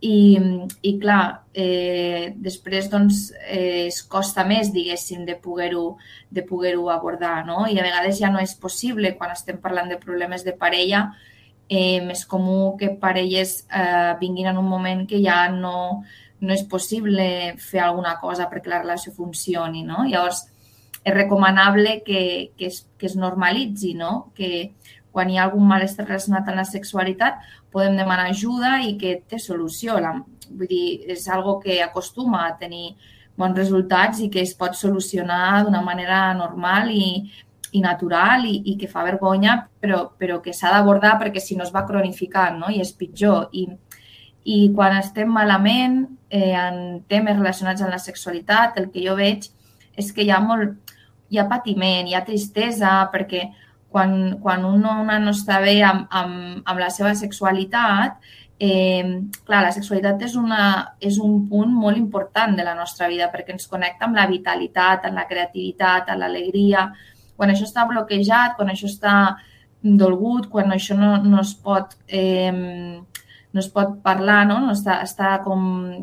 i, 0.00 0.38
i 0.86 0.92
clar, 1.02 1.22
eh, 1.54 2.34
després 2.38 2.86
doncs, 2.90 3.32
eh, 3.46 3.86
es 3.88 4.02
costa 4.06 4.44
més, 4.46 4.70
diguéssim, 4.74 5.24
de 5.26 5.34
poder-ho 5.42 5.96
de 6.30 6.44
poder 6.46 6.76
abordar, 6.92 7.44
no? 7.46 7.66
I 7.66 7.78
a 7.78 7.86
vegades 7.86 8.20
ja 8.20 8.30
no 8.30 8.38
és 8.38 8.54
possible, 8.54 9.16
quan 9.18 9.34
estem 9.34 9.58
parlant 9.58 9.90
de 9.90 9.98
problemes 9.98 10.44
de 10.46 10.54
parella, 10.54 11.08
eh, 11.14 11.37
és 11.68 12.24
comú 12.26 12.76
que 12.80 12.94
parelles 13.00 13.66
eh, 13.68 14.14
vinguin 14.20 14.48
en 14.48 14.58
un 14.58 14.68
moment 14.68 15.06
que 15.08 15.20
ja 15.20 15.48
no, 15.52 16.04
no 16.40 16.54
és 16.54 16.64
possible 16.64 17.56
fer 17.60 17.82
alguna 17.84 18.16
cosa 18.20 18.48
perquè 18.48 18.72
la 18.72 18.80
relació 18.82 19.12
funcioni, 19.12 19.84
no? 19.84 20.06
Llavors, 20.08 20.46
és 21.04 21.14
recomanable 21.14 22.02
que, 22.06 22.52
que, 22.56 22.70
es, 22.72 22.86
que 22.98 23.06
es 23.06 23.16
normalitzi, 23.16 23.94
no? 23.94 24.30
Que 24.34 24.72
quan 25.12 25.30
hi 25.30 25.38
ha 25.38 25.44
algun 25.48 25.66
malestar 25.68 26.06
relacionat 26.06 26.48
amb 26.48 26.60
la 26.60 26.66
sexualitat, 26.68 27.40
podem 27.72 27.96
demanar 27.98 28.28
ajuda 28.30 28.78
i 28.84 28.96
que 29.00 29.18
té 29.28 29.40
solució. 29.42 29.98
La, 30.00 30.14
vull 30.48 30.70
dir, 30.70 31.04
és 31.12 31.28
algo 31.28 31.58
que 31.60 31.82
acostuma 31.84 32.46
a 32.46 32.56
tenir 32.60 32.94
bons 33.38 33.56
resultats 33.58 34.20
i 34.24 34.28
que 34.32 34.42
es 34.42 34.54
pot 34.58 34.74
solucionar 34.74 35.64
d'una 35.64 35.82
manera 35.84 36.32
normal 36.34 36.90
i, 36.90 37.28
i 37.72 37.82
natural 37.84 38.46
i, 38.48 38.54
i 38.72 38.76
que 38.80 38.88
fa 38.88 39.04
vergonya, 39.06 39.58
però, 39.80 40.04
però 40.18 40.40
que 40.44 40.54
s'ha 40.56 40.72
d'abordar 40.74 41.16
perquè 41.20 41.42
si 41.42 41.56
no 41.56 41.66
es 41.66 41.74
va 41.74 41.86
cronificant 41.88 42.58
no? 42.62 42.72
i 42.72 42.80
és 42.84 42.94
pitjor. 42.96 43.48
I, 43.52 43.66
i 44.48 44.58
quan 44.74 44.96
estem 44.96 45.30
malament 45.32 46.00
eh, 46.30 46.54
en 46.56 47.00
temes 47.08 47.36
relacionats 47.36 47.84
amb 47.84 47.92
la 47.92 48.02
sexualitat, 48.02 48.78
el 48.80 48.90
que 48.92 49.04
jo 49.04 49.16
veig 49.18 49.50
és 49.98 50.12
que 50.14 50.24
hi 50.24 50.30
ha 50.30 50.40
molt, 50.40 50.94
hi 51.28 51.40
ha 51.40 51.48
patiment, 51.50 52.08
hi 52.08 52.16
ha 52.16 52.24
tristesa, 52.24 52.92
perquè 53.12 53.48
quan, 53.92 54.38
quan 54.42 54.64
un 54.68 54.84
o 54.86 54.98
una 55.02 55.18
no 55.20 55.32
està 55.34 55.60
bé 55.64 55.80
amb, 55.84 56.06
amb, 56.10 56.62
amb 56.64 56.80
la 56.80 56.90
seva 56.94 57.14
sexualitat, 57.18 58.20
eh, 58.58 59.04
clar, 59.44 59.62
la 59.64 59.74
sexualitat 59.74 60.22
és, 60.26 60.34
una, 60.36 60.62
és 61.00 61.18
un 61.22 61.44
punt 61.48 61.72
molt 61.72 61.98
important 61.98 62.56
de 62.56 62.66
la 62.66 62.74
nostra 62.78 63.08
vida 63.08 63.30
perquè 63.32 63.54
ens 63.54 63.68
connecta 63.70 64.08
amb 64.08 64.18
la 64.18 64.26
vitalitat, 64.30 65.06
amb 65.06 65.20
la 65.20 65.28
creativitat, 65.30 66.10
amb 66.10 66.24
l'alegria. 66.24 66.88
Quan 67.38 67.54
això 67.54 67.64
està 67.68 67.86
bloquejat, 67.86 68.58
quan 68.58 68.74
això 68.74 68.90
està 68.90 69.14
dolgut, 69.78 70.50
quan 70.50 70.74
això 70.74 70.98
no, 70.98 71.14
no 71.22 71.40
es 71.40 71.54
pot 71.62 71.94
eh, 72.10 72.98
no 73.52 73.60
es 73.60 73.68
pot 73.72 73.94
parlar, 74.04 74.42
no? 74.46 74.58
no 74.60 74.74
està, 74.74 74.98
està 75.04 75.38
com, 75.44 75.62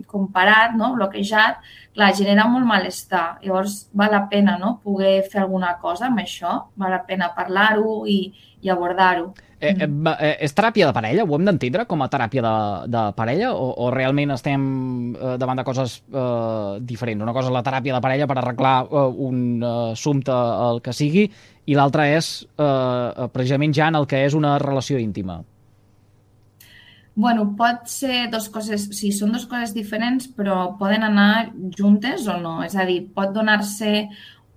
com 0.10 0.26
parat, 0.34 0.74
no? 0.78 0.94
bloquejat, 0.96 1.62
clar, 1.96 2.12
genera 2.18 2.48
molt 2.50 2.66
malestar. 2.68 3.38
Llavors, 3.46 3.86
val 3.94 4.14
la 4.16 4.24
pena 4.32 4.58
no? 4.62 4.76
poder 4.84 5.20
fer 5.30 5.44
alguna 5.44 5.76
cosa 5.82 6.10
amb 6.10 6.24
això, 6.24 6.56
val 6.76 6.96
la 6.96 7.04
pena 7.06 7.32
parlar-ho 7.38 8.02
i, 8.10 8.20
i 8.66 8.74
abordar-ho. 8.74 9.30
Eh, 9.60 9.72
eh, 9.72 9.88
eh, 9.88 10.36
és 10.44 10.52
teràpia 10.52 10.90
de 10.90 10.94
parella? 10.96 11.24
Ho 11.24 11.38
hem 11.38 11.46
d'entendre 11.48 11.86
com 11.88 12.04
a 12.04 12.10
teràpia 12.12 12.44
de, 12.44 12.56
de 12.92 13.04
parella? 13.16 13.54
O, 13.56 13.70
o 13.86 13.90
realment 13.94 14.36
estem 14.36 14.62
eh, 15.16 15.36
davant 15.40 15.62
de 15.62 15.66
coses 15.68 16.02
eh, 16.12 16.78
diferents? 16.84 17.24
Una 17.24 17.34
cosa 17.36 17.50
és 17.50 17.56
la 17.56 17.64
teràpia 17.64 17.96
de 17.96 18.04
parella 18.04 18.28
per 18.28 18.38
arreglar 18.42 18.76
eh, 18.84 19.08
un 19.30 19.42
eh, 19.64 19.74
assumpte, 19.96 20.36
el 20.70 20.84
que 20.84 20.94
sigui, 20.94 21.26
i 21.66 21.78
l'altra 21.78 22.10
és 22.12 22.32
eh, 22.60 23.28
precisament 23.32 23.74
ja 23.74 23.88
en 23.94 24.02
el 24.02 24.10
que 24.12 24.26
és 24.28 24.36
una 24.36 24.58
relació 24.60 25.00
íntima. 25.00 25.40
Bueno, 27.16 27.54
pot 27.56 27.88
ser 27.88 28.26
dos 28.28 28.50
coses, 28.52 28.90
sí, 28.92 29.14
són 29.16 29.32
dues 29.32 29.46
coses 29.48 29.72
diferents, 29.72 30.28
però 30.36 30.74
poden 30.76 31.06
anar 31.08 31.54
juntes 31.78 32.28
o 32.28 32.36
no. 32.44 32.58
És 32.66 32.76
a 32.76 32.84
dir, 32.84 33.06
pot 33.16 33.32
donar-se 33.32 34.10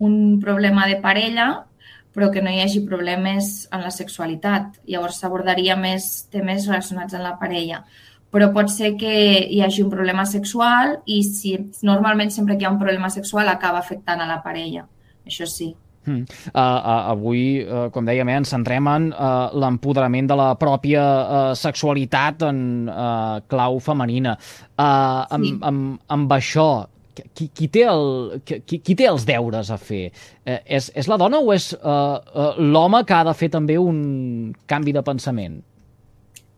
un 0.02 0.40
problema 0.42 0.88
de 0.90 0.98
parella, 1.02 1.67
però 2.18 2.32
que 2.34 2.42
no 2.42 2.50
hi 2.50 2.58
hagi 2.64 2.82
problemes 2.82 3.68
en 3.70 3.84
la 3.86 3.94
sexualitat. 3.94 4.80
Llavors 4.90 5.20
s'abordaria 5.22 5.76
més 5.78 6.26
temes 6.34 6.66
relacionats 6.66 7.14
amb 7.14 7.28
la 7.28 7.36
parella. 7.38 7.84
Però 8.34 8.50
pot 8.52 8.68
ser 8.74 8.96
que 8.98 9.12
hi 9.46 9.62
hagi 9.62 9.84
un 9.84 9.92
problema 9.92 10.26
sexual 10.26 10.98
i 11.06 11.22
si 11.24 11.54
normalment 11.86 12.34
sempre 12.34 12.56
que 12.56 12.66
hi 12.66 12.68
ha 12.68 12.74
un 12.74 12.80
problema 12.82 13.08
sexual 13.14 13.48
acaba 13.48 13.78
afectant 13.78 14.20
a 14.20 14.26
la 14.26 14.42
parella. 14.42 14.82
Això 15.28 15.46
sí. 15.46 15.70
Uh, 16.08 16.24
uh, 16.56 17.12
avui, 17.12 17.60
uh, 17.62 17.86
com 17.92 18.06
dèiem, 18.08 18.28
eh, 18.32 18.36
ens 18.40 18.50
centrem 18.54 18.86
en 18.90 19.10
uh, 19.12 19.54
l'empoderament 19.60 20.30
de 20.30 20.38
la 20.40 20.50
pròpia 20.58 21.02
uh, 21.04 21.40
sexualitat 21.58 22.46
en 22.48 22.60
uh, 22.88 23.40
clau 23.46 23.78
femenina. 23.84 24.34
Uh, 24.74 25.28
amb, 25.36 25.44
sí. 25.44 25.54
amb, 25.70 25.98
amb 26.18 26.32
això, 26.38 26.68
qui, 27.34 27.48
qui, 27.48 27.68
té 27.72 27.84
el, 27.88 28.40
qui, 28.44 28.80
qui 28.80 28.96
té 28.98 29.08
els 29.10 29.26
deures 29.28 29.70
a 29.70 29.78
fer? 29.80 30.08
Uh, 30.44 30.58
és, 30.78 30.90
és 30.98 31.10
la 31.10 31.18
dona 31.20 31.40
o 31.40 31.52
és 31.54 31.70
uh, 31.78 32.18
uh, 32.18 32.52
l'home 32.58 33.04
que 33.08 33.16
ha 33.16 33.24
de 33.28 33.34
fer 33.38 33.50
també 33.54 33.78
un 33.80 34.54
canvi 34.70 34.94
de 34.96 35.04
pensament? 35.06 35.60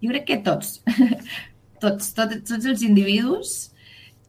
Jo 0.00 0.12
crec 0.14 0.28
que 0.28 0.40
tots. 0.44 0.78
tots, 1.82 2.12
tots, 2.16 2.40
tots 2.48 2.70
els 2.70 2.84
individus 2.86 3.70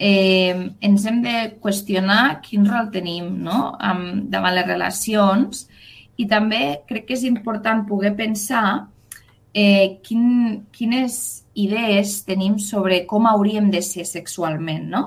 eh, 0.01 0.55
ens 0.81 1.05
hem 1.05 1.21
de 1.21 1.35
qüestionar 1.61 2.41
quin 2.45 2.65
rol 2.65 2.89
tenim 2.93 3.35
no? 3.45 3.75
Amb, 3.77 4.25
davant 4.33 4.55
les 4.57 4.67
relacions 4.67 5.67
i 6.17 6.25
també 6.31 6.81
crec 6.89 7.05
que 7.09 7.17
és 7.19 7.27
important 7.27 7.85
poder 7.89 8.15
pensar 8.17 8.65
eh, 9.53 10.01
quin, 10.05 10.65
quines 10.73 11.15
idees 11.53 12.21
tenim 12.25 12.57
sobre 12.59 13.03
com 13.05 13.27
hauríem 13.29 13.69
de 13.71 13.81
ser 13.85 14.07
sexualment, 14.09 14.87
no? 14.89 15.03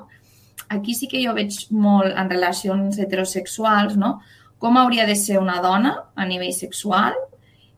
Aquí 0.75 0.95
sí 0.95 1.09
que 1.11 1.23
jo 1.25 1.35
veig 1.37 1.57
molt 1.71 2.17
en 2.19 2.31
relacions 2.31 2.99
heterosexuals, 2.99 3.97
no? 4.01 4.19
Com 4.59 4.79
hauria 4.81 5.07
de 5.07 5.17
ser 5.19 5.39
una 5.39 5.61
dona 5.63 5.95
a 6.15 6.27
nivell 6.27 6.55
sexual 6.57 7.17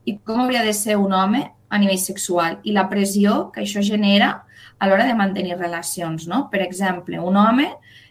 i 0.07 0.17
com 0.19 0.41
hauria 0.43 0.63
de 0.65 0.73
ser 0.77 0.97
un 0.97 1.13
home 1.13 1.43
a 1.69 1.79
nivell 1.83 1.99
sexual 1.99 2.61
i 2.65 2.73
la 2.73 2.87
pressió 2.89 3.51
que 3.53 3.65
això 3.65 3.83
genera 3.83 4.31
a 4.79 4.89
l'hora 4.89 5.07
de 5.09 5.17
mantenir 5.19 5.57
relacions, 5.59 6.27
no? 6.31 6.47
Per 6.53 6.63
exemple, 6.63 7.19
un 7.19 7.37
home 7.37 7.71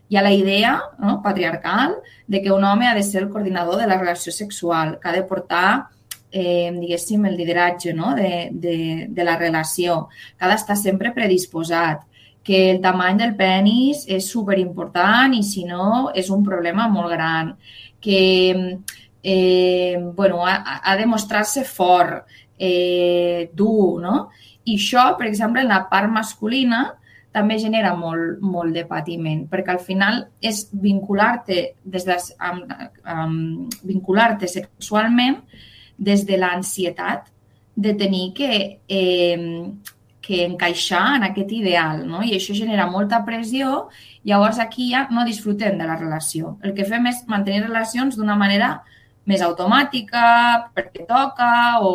hi 0.10 0.17
ha 0.17 0.21
la 0.21 0.34
idea 0.34 0.76
no, 1.00 1.21
patriarcal 1.24 1.95
de 2.28 2.41
que 2.41 2.52
un 2.52 2.63
home 2.63 2.88
ha 2.88 2.95
de 2.95 3.04
ser 3.04 3.24
el 3.24 3.30
coordinador 3.30 3.80
de 3.82 3.88
la 3.88 3.98
relació 3.98 4.32
sexual, 4.32 5.00
que 5.02 5.10
ha 5.10 5.13
de 5.13 5.24
portar 5.24 5.88
eh, 6.32 6.71
diguéssim, 6.76 7.26
el 7.26 7.38
lideratge 7.38 7.93
no? 7.93 8.13
de, 8.15 8.50
de, 8.52 9.08
de 9.10 9.24
la 9.24 9.38
relació, 9.38 10.08
que 10.38 10.45
ha 10.45 10.52
d'estar 10.52 10.76
sempre 10.78 11.13
predisposat, 11.15 12.04
que 12.45 12.60
el 12.71 12.81
tamany 12.81 13.17
del 13.17 13.34
penis 13.38 14.03
és 14.05 14.27
superimportant 14.29 15.34
i 15.34 15.41
si 15.43 15.63
no 15.65 16.12
és 16.13 16.29
un 16.29 16.43
problema 16.45 16.86
molt 16.93 17.10
gran, 17.15 17.55
que 17.99 18.21
eh, 19.23 19.97
bueno, 20.13 20.45
ha, 20.45 20.77
ha 20.77 20.95
de 20.95 21.08
mostrar-se 21.10 21.63
fort, 21.65 22.29
eh, 22.60 23.49
dur, 23.53 24.01
no? 24.01 24.29
I 24.65 24.77
això, 24.77 25.08
per 25.17 25.25
exemple, 25.27 25.63
en 25.65 25.73
la 25.73 25.81
part 25.89 26.12
masculina, 26.13 26.86
també 27.36 27.58
genera 27.60 27.91
molt, 27.97 28.39
molt 28.41 28.77
de 28.77 28.86
patiment, 28.88 29.43
perquè 29.51 29.73
al 29.73 29.81
final 29.84 30.21
és 30.39 30.62
vincular-te 30.71 31.62
des 31.84 32.05
de, 32.08 32.15
amb, 32.47 33.73
vincular-te 33.84 34.47
sexualment 34.47 35.41
des 35.97 36.23
de 36.29 36.39
l'ansietat 36.39 37.27
de 37.75 37.93
tenir 37.99 38.29
que, 38.38 38.79
eh, 38.88 39.73
que 40.26 40.42
encaixar 40.46 41.20
en 41.20 41.28
aquest 41.28 41.52
ideal, 41.54 42.02
no? 42.10 42.24
I 42.26 42.34
això 42.38 42.56
genera 42.58 42.88
molta 42.90 43.22
pressió, 43.28 43.88
llavors 44.26 44.58
aquí 44.60 44.90
ja 44.90 45.06
no 45.14 45.26
disfrutem 45.28 45.78
de 45.78 45.86
la 45.86 45.98
relació. 46.00 46.56
El 46.66 46.74
que 46.74 46.88
fem 46.90 47.06
és 47.12 47.22
mantenir 47.30 47.68
relacions 47.68 48.18
d'una 48.18 48.38
manera 48.40 48.80
més 49.30 49.44
automàtica, 49.46 50.26
perquè 50.74 51.06
toca 51.06 51.50
o 51.86 51.94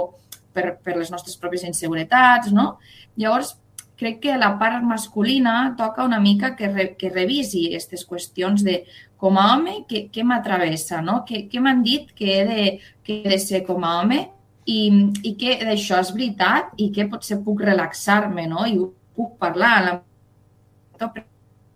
per, 0.54 0.76
per 0.78 0.96
les 0.98 1.10
nostres 1.10 1.34
pròpies 1.42 1.66
inseguretats, 1.66 2.54
no? 2.54 2.76
Llavors, 3.18 3.56
crec 4.00 4.22
que 4.22 4.38
la 4.38 4.54
part 4.62 4.82
masculina 4.86 5.74
toca 5.76 6.06
una 6.06 6.20
mica 6.22 6.54
que, 6.56 6.70
re, 6.70 6.86
que 6.96 7.10
revisi 7.12 7.66
aquestes 7.68 8.06
qüestions 8.08 8.62
de 8.64 8.80
com 9.20 9.36
a 9.36 9.50
home, 9.56 9.82
què, 9.90 10.06
què 10.14 10.24
m'atravessa, 10.24 11.02
no? 11.04 11.20
Què, 11.28 11.44
què 11.50 11.60
m'han 11.60 11.82
dit 11.84 12.14
que 12.16 12.30
he, 12.38 12.44
de, 12.48 12.68
que 13.04 13.20
he 13.20 13.34
de 13.34 13.40
ser 13.42 13.66
com 13.66 13.84
a 13.84 13.98
home 14.00 14.22
i, 14.66 14.80
i 15.24 15.34
que 15.40 15.56
d'això 15.62 16.00
és 16.00 16.12
veritat 16.14 16.74
i 16.78 16.90
que 16.94 17.08
potser 17.10 17.40
puc 17.44 17.62
relaxar-me, 17.64 18.46
no? 18.50 18.66
I 18.66 18.78
ho 18.78 18.90
puc 19.16 19.36
parlar 19.40 19.74
la... 19.86 19.94
per, 21.00 21.24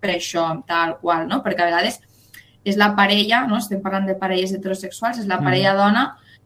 per 0.00 0.10
això, 0.12 0.48
tal 0.68 0.98
qual, 1.00 1.28
no? 1.30 1.40
Perquè 1.44 1.64
a 1.64 1.70
vegades 1.70 2.00
és 2.64 2.76
la 2.80 2.94
parella, 2.96 3.44
no? 3.48 3.58
estem 3.60 3.80
parlant 3.84 4.06
de 4.08 4.16
parelles 4.16 4.52
heterosexuals, 4.56 5.20
és 5.20 5.28
la 5.28 5.38
mm. 5.38 5.48
parella 5.48 5.74
mm. 5.74 5.80
dona 5.82 6.04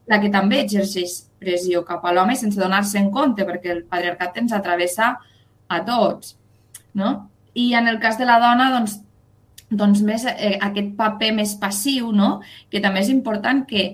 la 0.09 0.17
que 0.19 0.31
també 0.33 0.63
exerceix 0.63 1.19
pressió 1.39 1.83
cap 1.87 2.03
a 2.03 2.13
l'home 2.13 2.35
sense 2.35 2.59
donar-se 2.59 2.97
en 2.99 3.11
compte, 3.13 3.45
perquè 3.47 3.71
el 3.75 3.83
patriarcat 3.87 4.39
ens 4.41 4.55
atravessa 4.57 5.13
a 5.69 5.83
tots, 5.85 6.33
no? 6.97 7.29
I 7.53 7.73
en 7.77 7.87
el 7.87 7.99
cas 8.01 8.17
de 8.17 8.25
la 8.27 8.39
dona, 8.41 8.71
doncs, 8.73 8.97
doncs 9.69 10.01
més 10.05 10.25
eh, 10.25 10.57
aquest 10.65 10.95
paper 10.97 11.29
més 11.37 11.53
passiu, 11.61 12.09
no? 12.15 12.39
que 12.71 12.81
també 12.81 13.03
és 13.03 13.11
important 13.13 13.61
que, 13.69 13.85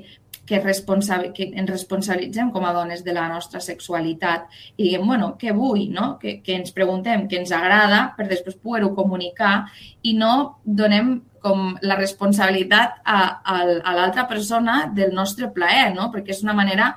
que, 0.45 0.59
responsabil 0.59 1.31
que 1.33 1.49
ens 1.53 1.69
responsabilitzem 1.69 2.51
com 2.53 2.65
a 2.65 2.73
dones 2.73 3.03
de 3.03 3.13
la 3.13 3.27
nostra 3.31 3.61
sexualitat 3.61 4.45
i 4.77 4.83
diguem, 4.83 5.05
bueno, 5.07 5.31
què 5.41 5.53
vull, 5.55 5.87
no? 5.93 6.15
que, 6.21 6.39
que 6.45 6.55
ens 6.59 6.73
preguntem 6.75 7.25
què 7.29 7.41
ens 7.41 7.53
agrada 7.55 8.11
per 8.17 8.27
després 8.29 8.57
poder-ho 8.61 8.93
comunicar 8.97 9.65
i 10.03 10.13
no 10.17 10.61
donem 10.65 11.17
com 11.45 11.75
la 11.85 11.97
responsabilitat 11.97 13.01
a, 13.05 13.19
a, 13.45 13.57
a 13.81 13.95
l'altra 13.97 14.25
persona 14.29 14.85
del 14.93 15.13
nostre 15.13 15.51
plaer, 15.53 15.91
no? 15.93 16.09
perquè 16.13 16.33
és 16.33 16.43
una 16.45 16.57
manera 16.57 16.93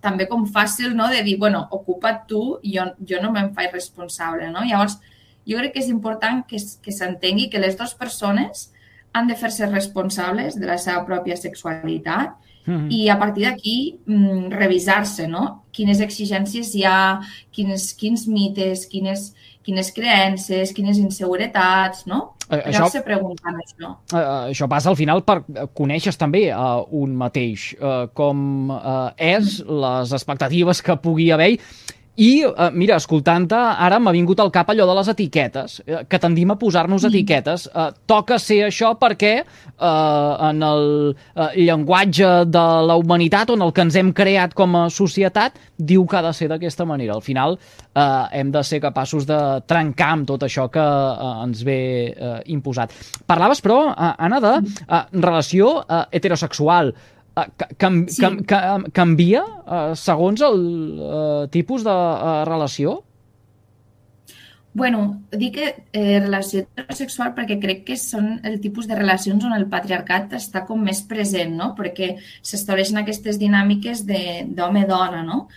també 0.00 0.26
com 0.28 0.46
fàcil 0.48 0.94
no? 0.96 1.10
de 1.12 1.22
dir, 1.24 1.36
bueno, 1.38 1.66
ocupa't 1.76 2.26
tu, 2.28 2.42
jo, 2.64 2.86
jo 3.06 3.20
no 3.20 3.32
me'n 3.32 3.52
faig 3.56 3.72
responsable. 3.76 4.48
No? 4.52 4.64
Llavors, 4.64 4.96
jo 5.48 5.60
crec 5.60 5.74
que 5.74 5.82
és 5.84 5.90
important 5.92 6.44
que, 6.48 6.60
que 6.80 6.94
s'entengui 6.94 7.50
que 7.52 7.60
les 7.60 7.76
dues 7.76 7.92
persones 7.98 8.70
han 9.12 9.26
de 9.28 9.36
fer-se 9.36 9.66
responsables 9.66 10.58
de 10.58 10.66
la 10.66 10.78
seva 10.78 11.04
pròpia 11.06 11.36
sexualitat 11.36 12.36
mm 12.66 12.76
-hmm. 12.76 12.90
i 12.90 13.08
a 13.08 13.16
partir 13.18 13.44
d'aquí 13.44 13.98
mm, 14.06 14.50
revisar-se, 14.50 15.26
no? 15.26 15.64
Quines 15.72 16.00
exigències 16.00 16.74
hi 16.74 16.84
ha, 16.84 17.20
quins, 17.50 17.92
quins 17.94 18.26
mites, 18.26 18.86
quines, 18.86 19.34
quines 19.62 19.92
creences, 19.92 20.72
quines 20.72 20.98
inseguretats, 20.98 22.06
no? 22.06 22.34
Eh, 22.50 22.62
això, 22.66 22.88
se 22.90 23.02
preguntant 23.02 23.56
això. 23.56 23.92
Eh, 24.12 24.50
això 24.50 24.68
passa 24.68 24.90
al 24.90 24.96
final 24.96 25.22
per 25.22 25.42
conèixer 25.74 26.16
també 26.18 26.50
uh, 26.50 26.82
un 26.90 27.14
mateix, 27.14 27.76
uh, 27.78 28.08
com 28.12 28.70
uh, 28.70 29.10
és, 29.16 29.60
les 29.66 30.12
expectatives 30.12 30.82
que 30.82 30.96
pugui 30.96 31.30
haver 31.30 31.58
i, 32.20 32.44
eh, 32.44 32.68
mira, 32.76 32.98
escoltant-te, 33.00 33.56
ara 33.56 33.98
m'ha 33.98 34.12
vingut 34.12 34.40
al 34.42 34.50
cap 34.52 34.68
allò 34.68 34.84
de 34.88 34.94
les 34.98 35.08
etiquetes, 35.08 35.78
eh, 35.86 36.02
que 36.04 36.18
tendim 36.20 36.50
a 36.52 36.58
posar-nos 36.60 37.02
mm. 37.02 37.08
etiquetes. 37.08 37.66
Eh, 37.72 37.86
toca 38.10 38.36
ser 38.38 38.58
això 38.66 38.92
perquè 39.00 39.32
eh, 39.40 40.48
en 40.50 40.60
el 40.66 40.84
eh, 41.14 41.48
llenguatge 41.56 42.32
de 42.52 42.64
la 42.90 42.98
humanitat, 43.00 43.54
on 43.54 43.64
el 43.64 43.72
que 43.72 43.86
ens 43.86 43.96
hem 43.96 44.12
creat 44.12 44.52
com 44.58 44.76
a 44.76 44.88
societat, 44.92 45.56
diu 45.78 46.04
que 46.04 46.18
ha 46.18 46.24
de 46.26 46.34
ser 46.36 46.50
d'aquesta 46.52 46.84
manera. 46.84 47.16
Al 47.16 47.24
final 47.24 47.56
eh, 47.56 48.02
hem 48.40 48.50
de 48.52 48.64
ser 48.68 48.82
capaços 48.84 49.24
de 49.28 49.38
trencar 49.70 50.10
amb 50.18 50.28
tot 50.28 50.44
això 50.44 50.68
que 50.72 50.84
eh, 50.84 51.30
ens 51.46 51.64
ve 51.64 51.78
eh, 52.10 52.34
imposat. 52.52 52.92
Parlaves, 53.30 53.64
però, 53.64 53.80
eh, 53.94 54.12
Anna, 54.18 54.42
de 54.44 54.52
eh, 54.60 55.02
relació 55.16 55.78
eh, 55.86 56.04
heterosexual. 56.20 56.92
Cam, 57.78 58.02
sí. 58.08 58.22
cam, 58.22 58.40
cam, 58.48 58.88
canvia 58.94 59.44
uh, 59.44 59.92
segons 59.98 60.42
el 60.44 60.58
uh, 60.98 61.46
tipus 61.52 61.86
de 61.86 61.94
uh, 61.94 62.42
relació? 62.48 63.00
Bueno, 64.72 65.24
dic 65.34 65.56
que 65.56 65.68
eh, 65.92 66.20
relació 66.20 66.60
heterosexual 66.62 67.32
perquè 67.34 67.56
crec 67.58 67.80
que 67.88 67.96
són 67.98 68.36
el 68.46 68.60
tipus 68.62 68.86
de 68.86 68.94
relacions 68.94 69.42
on 69.42 69.56
el 69.56 69.66
patriarcat 69.72 70.36
està 70.38 70.62
com 70.68 70.84
més 70.86 71.00
present, 71.10 71.56
no? 71.58 71.72
Perquè 71.74 72.12
s'estableixen 72.38 73.00
aquestes 73.00 73.40
dinàmiques 73.40 74.04
d'home-dona, 74.06 75.24
no? 75.26 75.48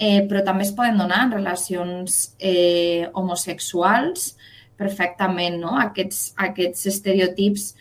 Eh, 0.00 0.24
però 0.28 0.40
també 0.46 0.64
es 0.64 0.72
poden 0.72 0.96
donar 1.02 1.20
en 1.26 1.34
relacions 1.36 2.32
eh, 2.40 3.04
homosexuals 3.12 4.32
perfectament, 4.80 5.60
no? 5.60 5.76
Aquests, 5.84 6.32
aquests 6.48 6.88
estereotips 6.94 7.74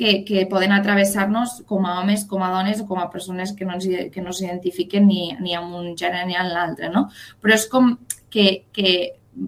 que, 0.00 0.24
que 0.24 0.46
poden 0.48 0.72
atravessar-nos 0.72 1.58
com 1.68 1.84
a 1.84 1.98
homes, 2.00 2.24
com 2.24 2.40
a 2.40 2.48
dones 2.48 2.80
o 2.80 2.86
com 2.88 2.96
a 2.98 3.10
persones 3.12 3.52
que 3.52 3.66
no 3.68 3.74
ens, 3.76 3.84
que 4.14 4.22
no 4.24 4.32
s'identifiquen 4.32 5.04
ni, 5.04 5.34
ni 5.44 5.52
amb 5.58 5.74
un 5.76 5.90
gènere 5.92 6.24
ni 6.24 6.38
amb 6.40 6.54
l'altre, 6.54 6.88
no? 6.88 7.02
Però 7.44 7.52
és 7.52 7.66
com 7.68 7.90
que, 8.32 8.46
que 8.72 8.94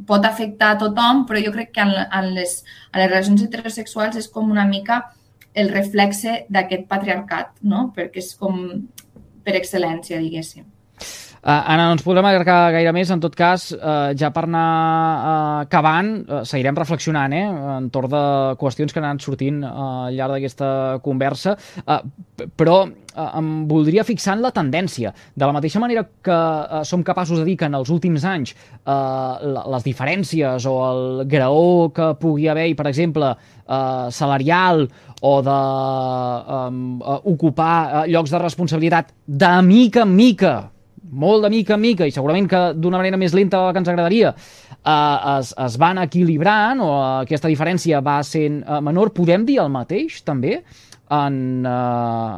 pot 0.08 0.28
afectar 0.28 0.74
a 0.74 0.78
tothom, 0.82 1.24
però 1.24 1.40
jo 1.40 1.54
crec 1.56 1.72
que 1.72 1.86
en, 1.86 1.94
en, 2.04 2.28
les, 2.36 2.58
en 2.92 3.00
les 3.00 3.08
relacions 3.08 3.46
heterosexuals 3.46 4.20
és 4.20 4.28
com 4.34 4.52
una 4.52 4.66
mica 4.68 5.00
el 5.56 5.72
reflexe 5.72 6.42
d'aquest 6.52 6.84
patriarcat, 6.92 7.56
no? 7.64 7.86
Perquè 7.96 8.20
és 8.20 8.34
com 8.36 8.60
per 9.42 9.56
excel·lència, 9.56 10.20
diguéssim. 10.20 10.68
Uh, 11.42 11.50
Anna, 11.50 11.88
no 11.88 11.96
ens 11.96 12.04
podrem 12.06 12.22
allargar 12.28 12.70
gaire 12.70 12.92
més. 12.94 13.10
En 13.10 13.18
tot 13.18 13.34
cas, 13.34 13.64
uh, 13.74 14.12
ja 14.14 14.28
per 14.30 14.44
anar 14.46 14.62
uh, 14.62 15.54
acabant, 15.64 16.12
uh, 16.22 16.42
seguirem 16.46 16.76
reflexionant 16.78 17.32
eh, 17.34 17.46
entorn 17.80 18.12
de 18.12 18.20
qüestions 18.60 18.94
que 18.94 19.00
han 19.00 19.08
anat 19.08 19.24
sortint 19.24 19.56
uh, 19.66 19.72
al 20.06 20.14
llarg 20.14 20.36
d'aquesta 20.36 20.68
conversa, 21.02 21.56
uh, 21.82 21.96
però 22.54 22.76
uh, 22.86 23.24
em 23.40 23.48
voldria 23.66 24.04
fixar 24.06 24.36
en 24.36 24.44
la 24.44 24.52
tendència. 24.54 25.10
De 25.34 25.48
la 25.48 25.56
mateixa 25.56 25.82
manera 25.82 26.04
que 26.22 26.36
uh, 26.36 26.84
som 26.86 27.02
capaços 27.02 27.40
de 27.42 27.46
dir 27.48 27.56
que 27.58 27.66
en 27.66 27.74
els 27.74 27.90
últims 27.90 28.22
anys 28.22 28.52
uh, 28.54 29.64
les 29.74 29.86
diferències 29.88 30.68
o 30.70 30.74
el 30.92 31.02
graó 31.26 31.88
que 31.96 32.12
pugui 32.22 32.46
haver-hi, 32.52 32.76
per 32.78 32.86
exemple, 32.92 33.32
uh, 33.34 34.06
salarial 34.14 34.84
o 35.26 35.34
de 35.42 35.58
um, 35.58 36.78
uh, 37.02 37.18
ocupar 37.34 37.74
uh, 37.82 38.04
llocs 38.06 38.30
de 38.30 38.42
responsabilitat 38.46 39.10
de 39.26 39.50
mica 39.66 40.06
en 40.06 40.14
mica, 40.14 40.54
molt 41.12 41.44
de 41.44 41.50
mica 41.52 41.76
en 41.76 41.82
mica 41.82 42.08
i 42.08 42.14
segurament 42.14 42.48
que 42.48 42.62
d'una 42.74 43.00
manera 43.00 43.20
més 43.20 43.34
lenta 43.36 43.58
de 43.60 43.68
la 43.68 43.74
que 43.74 43.82
ens 43.82 43.90
agradaria 43.92 44.32
eh, 44.32 45.36
es, 45.38 45.52
es 45.66 45.76
van 45.80 46.00
equilibrant 46.02 46.80
o 46.84 46.88
aquesta 47.24 47.50
diferència 47.52 48.00
va 48.04 48.20
sent 48.26 48.62
eh, 48.62 48.80
menor, 48.84 49.12
podem 49.16 49.46
dir 49.48 49.60
el 49.62 49.72
mateix 49.72 50.22
també 50.26 50.60
en 51.12 51.66
eh, 51.66 52.36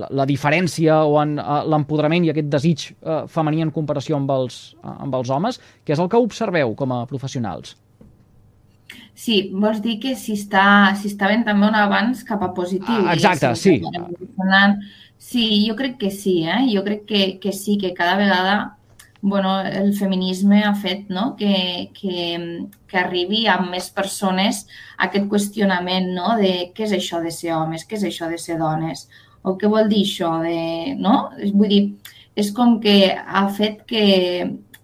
la, 0.00 0.08
la 0.20 0.26
diferència 0.28 1.00
o 1.08 1.16
en 1.22 1.38
eh, 1.38 1.62
l'empoderament 1.72 2.26
i 2.26 2.34
aquest 2.34 2.50
desig 2.52 2.90
eh, 2.90 3.22
femení 3.32 3.64
en 3.64 3.72
comparació 3.74 4.18
amb 4.20 4.34
els, 4.34 4.74
eh, 4.82 4.98
amb 5.06 5.16
els 5.20 5.32
homes, 5.32 5.60
que 5.84 5.96
és 5.96 6.02
el 6.02 6.10
que 6.12 6.20
observeu 6.20 6.76
com 6.76 6.92
a 6.92 7.04
professionals? 7.10 7.78
Sí, 9.14 9.36
vols 9.54 9.78
dir 9.80 9.96
que 10.02 10.16
si 10.18 10.34
està, 10.34 10.92
si 10.98 11.08
està 11.12 11.28
ben 11.30 11.44
també 11.46 11.68
un 11.68 11.76
avanç 11.78 12.24
cap 12.26 12.42
a 12.42 12.50
positiu. 12.54 13.04
Ah, 13.06 13.14
exacte, 13.14 13.52
sí. 13.56 13.78
Sí, 13.78 13.92
jo 15.66 15.76
crec 15.76 15.98
que 15.98 16.10
sí, 16.10 16.44
eh? 16.44 16.66
Jo 16.72 16.84
crec 16.84 17.04
que, 17.06 17.38
que 17.40 17.52
sí, 17.52 17.78
que 17.78 17.94
cada 17.94 18.16
vegada 18.16 18.76
bueno, 19.26 19.62
el 19.62 19.94
feminisme 19.94 20.64
ha 20.64 20.74
fet 20.74 21.08
no? 21.08 21.34
que, 21.34 21.90
que, 21.94 22.66
que 22.86 22.98
arribi 22.98 23.46
a 23.48 23.56
més 23.64 23.86
persones 23.88 24.66
a 24.98 25.06
aquest 25.06 25.30
qüestionament 25.30 26.10
no? 26.12 26.34
de 26.36 26.68
què 26.76 26.84
és 26.84 26.92
això 26.92 27.22
de 27.24 27.32
ser 27.32 27.54
homes, 27.56 27.86
què 27.88 27.96
és 27.96 28.04
això 28.04 28.28
de 28.28 28.36
ser 28.36 28.58
dones, 28.60 29.06
o 29.40 29.56
què 29.56 29.70
vol 29.72 29.88
dir 29.88 30.02
això 30.04 30.28
de... 30.44 30.92
No? 31.00 31.30
Vull 31.56 31.72
dir, 31.72 31.80
és 32.36 32.52
com 32.52 32.76
que 32.84 33.14
ha 33.16 33.46
fet 33.48 33.80
que, 33.88 34.04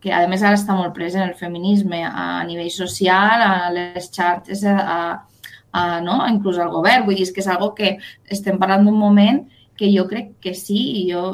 que 0.00 0.16
a 0.16 0.24
més 0.32 0.40
ara 0.40 0.56
està 0.56 0.72
molt 0.72 0.96
present 0.96 1.28
el 1.28 1.36
feminisme 1.36 2.00
a 2.08 2.40
nivell 2.48 2.72
social, 2.72 3.44
a 3.44 3.68
les 3.76 4.08
xarxes, 4.08 4.64
a, 4.64 5.20
a, 5.68 5.84
no? 6.00 6.16
inclús 6.32 6.56
al 6.56 6.72
govern. 6.72 7.04
Vull 7.04 7.20
dir, 7.20 7.28
és 7.28 7.36
que 7.36 7.44
és 7.44 7.52
algo 7.52 7.74
que 7.76 7.98
estem 8.24 8.56
parlant 8.56 8.88
d'un 8.88 8.96
moment 8.96 9.44
que 9.80 9.88
jo 9.88 10.04
crec 10.10 10.34
que 10.44 10.52
sí, 10.52 10.78
i 11.00 11.06
jo 11.08 11.24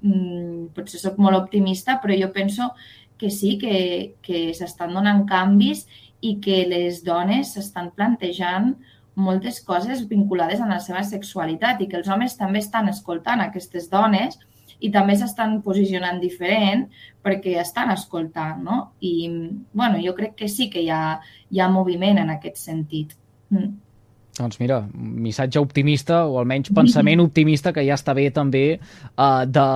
mmm, 0.00 0.70
potser 0.72 1.00
sóc 1.02 1.18
molt 1.20 1.36
optimista, 1.36 1.98
però 2.00 2.16
jo 2.16 2.30
penso 2.32 2.70
que 3.20 3.28
sí, 3.30 3.58
que, 3.60 4.16
que 4.24 4.48
s'estan 4.56 4.96
donant 4.96 5.26
canvis 5.28 5.84
i 6.24 6.38
que 6.40 6.62
les 6.70 7.02
dones 7.04 7.52
s'estan 7.52 7.90
plantejant 7.92 8.72
moltes 9.14 9.60
coses 9.60 10.06
vinculades 10.08 10.62
a 10.64 10.70
la 10.70 10.80
seva 10.80 11.02
sexualitat 11.04 11.82
i 11.84 11.90
que 11.90 12.00
els 12.00 12.08
homes 12.08 12.38
també 12.40 12.62
estan 12.64 12.88
escoltant 12.88 13.44
aquestes 13.44 13.90
dones 13.92 14.40
i 14.80 14.88
també 14.90 15.14
s'estan 15.18 15.60
posicionant 15.62 16.18
diferent 16.22 16.88
perquè 17.22 17.58
estan 17.60 17.92
escoltant, 17.92 18.64
no? 18.64 18.78
I, 19.04 19.28
bueno, 19.76 20.00
jo 20.02 20.16
crec 20.16 20.34
que 20.40 20.48
sí 20.48 20.70
que 20.72 20.80
hi 20.82 20.88
ha, 20.90 21.20
hi 21.52 21.60
ha 21.60 21.68
moviment 21.70 22.24
en 22.24 22.32
aquest 22.34 22.58
sentit. 22.64 23.12
Mm. 23.52 23.76
Doncs 24.38 24.56
mira, 24.62 24.78
missatge 24.96 25.60
optimista 25.60 26.22
o 26.24 26.38
almenys 26.40 26.70
pensament 26.72 27.20
optimista 27.20 27.72
que 27.76 27.84
ja 27.84 27.98
està 27.98 28.14
bé 28.16 28.30
també 28.32 28.64
uh, 28.78 29.42
de, 29.44 29.66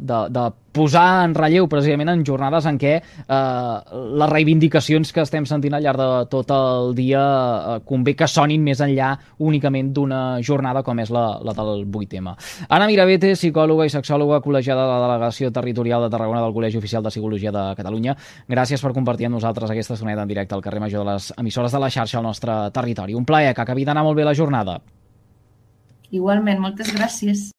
de, 0.00 0.20
de 0.32 0.44
posar 0.76 1.24
en 1.24 1.34
relleu 1.36 1.68
precisament 1.72 2.12
en 2.12 2.24
jornades 2.26 2.66
en 2.68 2.76
què 2.80 2.94
eh, 3.00 3.76
les 4.20 4.30
reivindicacions 4.30 5.12
que 5.14 5.24
estem 5.24 5.46
sentint 5.48 5.76
al 5.76 5.84
llarg 5.86 6.00
de 6.00 6.08
tot 6.32 6.52
el 6.52 6.92
dia 6.98 7.22
eh, 7.22 7.78
convé 7.88 8.16
que 8.18 8.28
sonin 8.28 8.64
més 8.64 8.82
enllà 8.84 9.14
únicament 9.38 9.92
d'una 9.96 10.20
jornada 10.44 10.84
com 10.86 11.00
és 11.00 11.12
la, 11.14 11.26
la 11.40 11.56
del 11.56 11.86
8M. 11.86 12.34
Anna 12.68 12.90
Mirabete, 12.90 13.32
psicòloga 13.38 13.86
i 13.88 13.94
sexòloga 13.94 14.42
col·legiada 14.44 14.84
de 14.84 14.92
la 14.92 15.06
Delegació 15.06 15.52
Territorial 15.54 16.04
de 16.04 16.12
Tarragona 16.12 16.44
del 16.44 16.54
Col·legi 16.56 16.80
Oficial 16.80 17.06
de 17.06 17.14
Psicologia 17.14 17.54
de 17.54 17.64
Catalunya. 17.78 18.16
Gràcies 18.50 18.84
per 18.84 18.92
compartir 18.96 19.30
amb 19.30 19.38
nosaltres 19.38 19.72
aquesta 19.72 19.96
estoneta 19.96 20.26
en 20.26 20.32
directe 20.34 20.56
al 20.56 20.64
carrer 20.64 20.84
Major 20.84 21.04
de 21.04 21.12
les 21.14 21.32
emissores 21.38 21.72
de 21.72 21.82
la 21.82 21.90
xarxa 21.90 22.20
al 22.20 22.28
nostre 22.28 22.58
territori. 22.76 23.16
Un 23.16 23.24
plaer, 23.24 23.54
que 23.54 23.64
acabi 23.64 23.88
d'anar 23.88 24.04
molt 24.04 24.18
bé 24.18 24.28
la 24.28 24.36
jornada. 24.36 24.80
Igualment, 26.10 26.60
moltes 26.62 26.92
gràcies. 26.94 27.56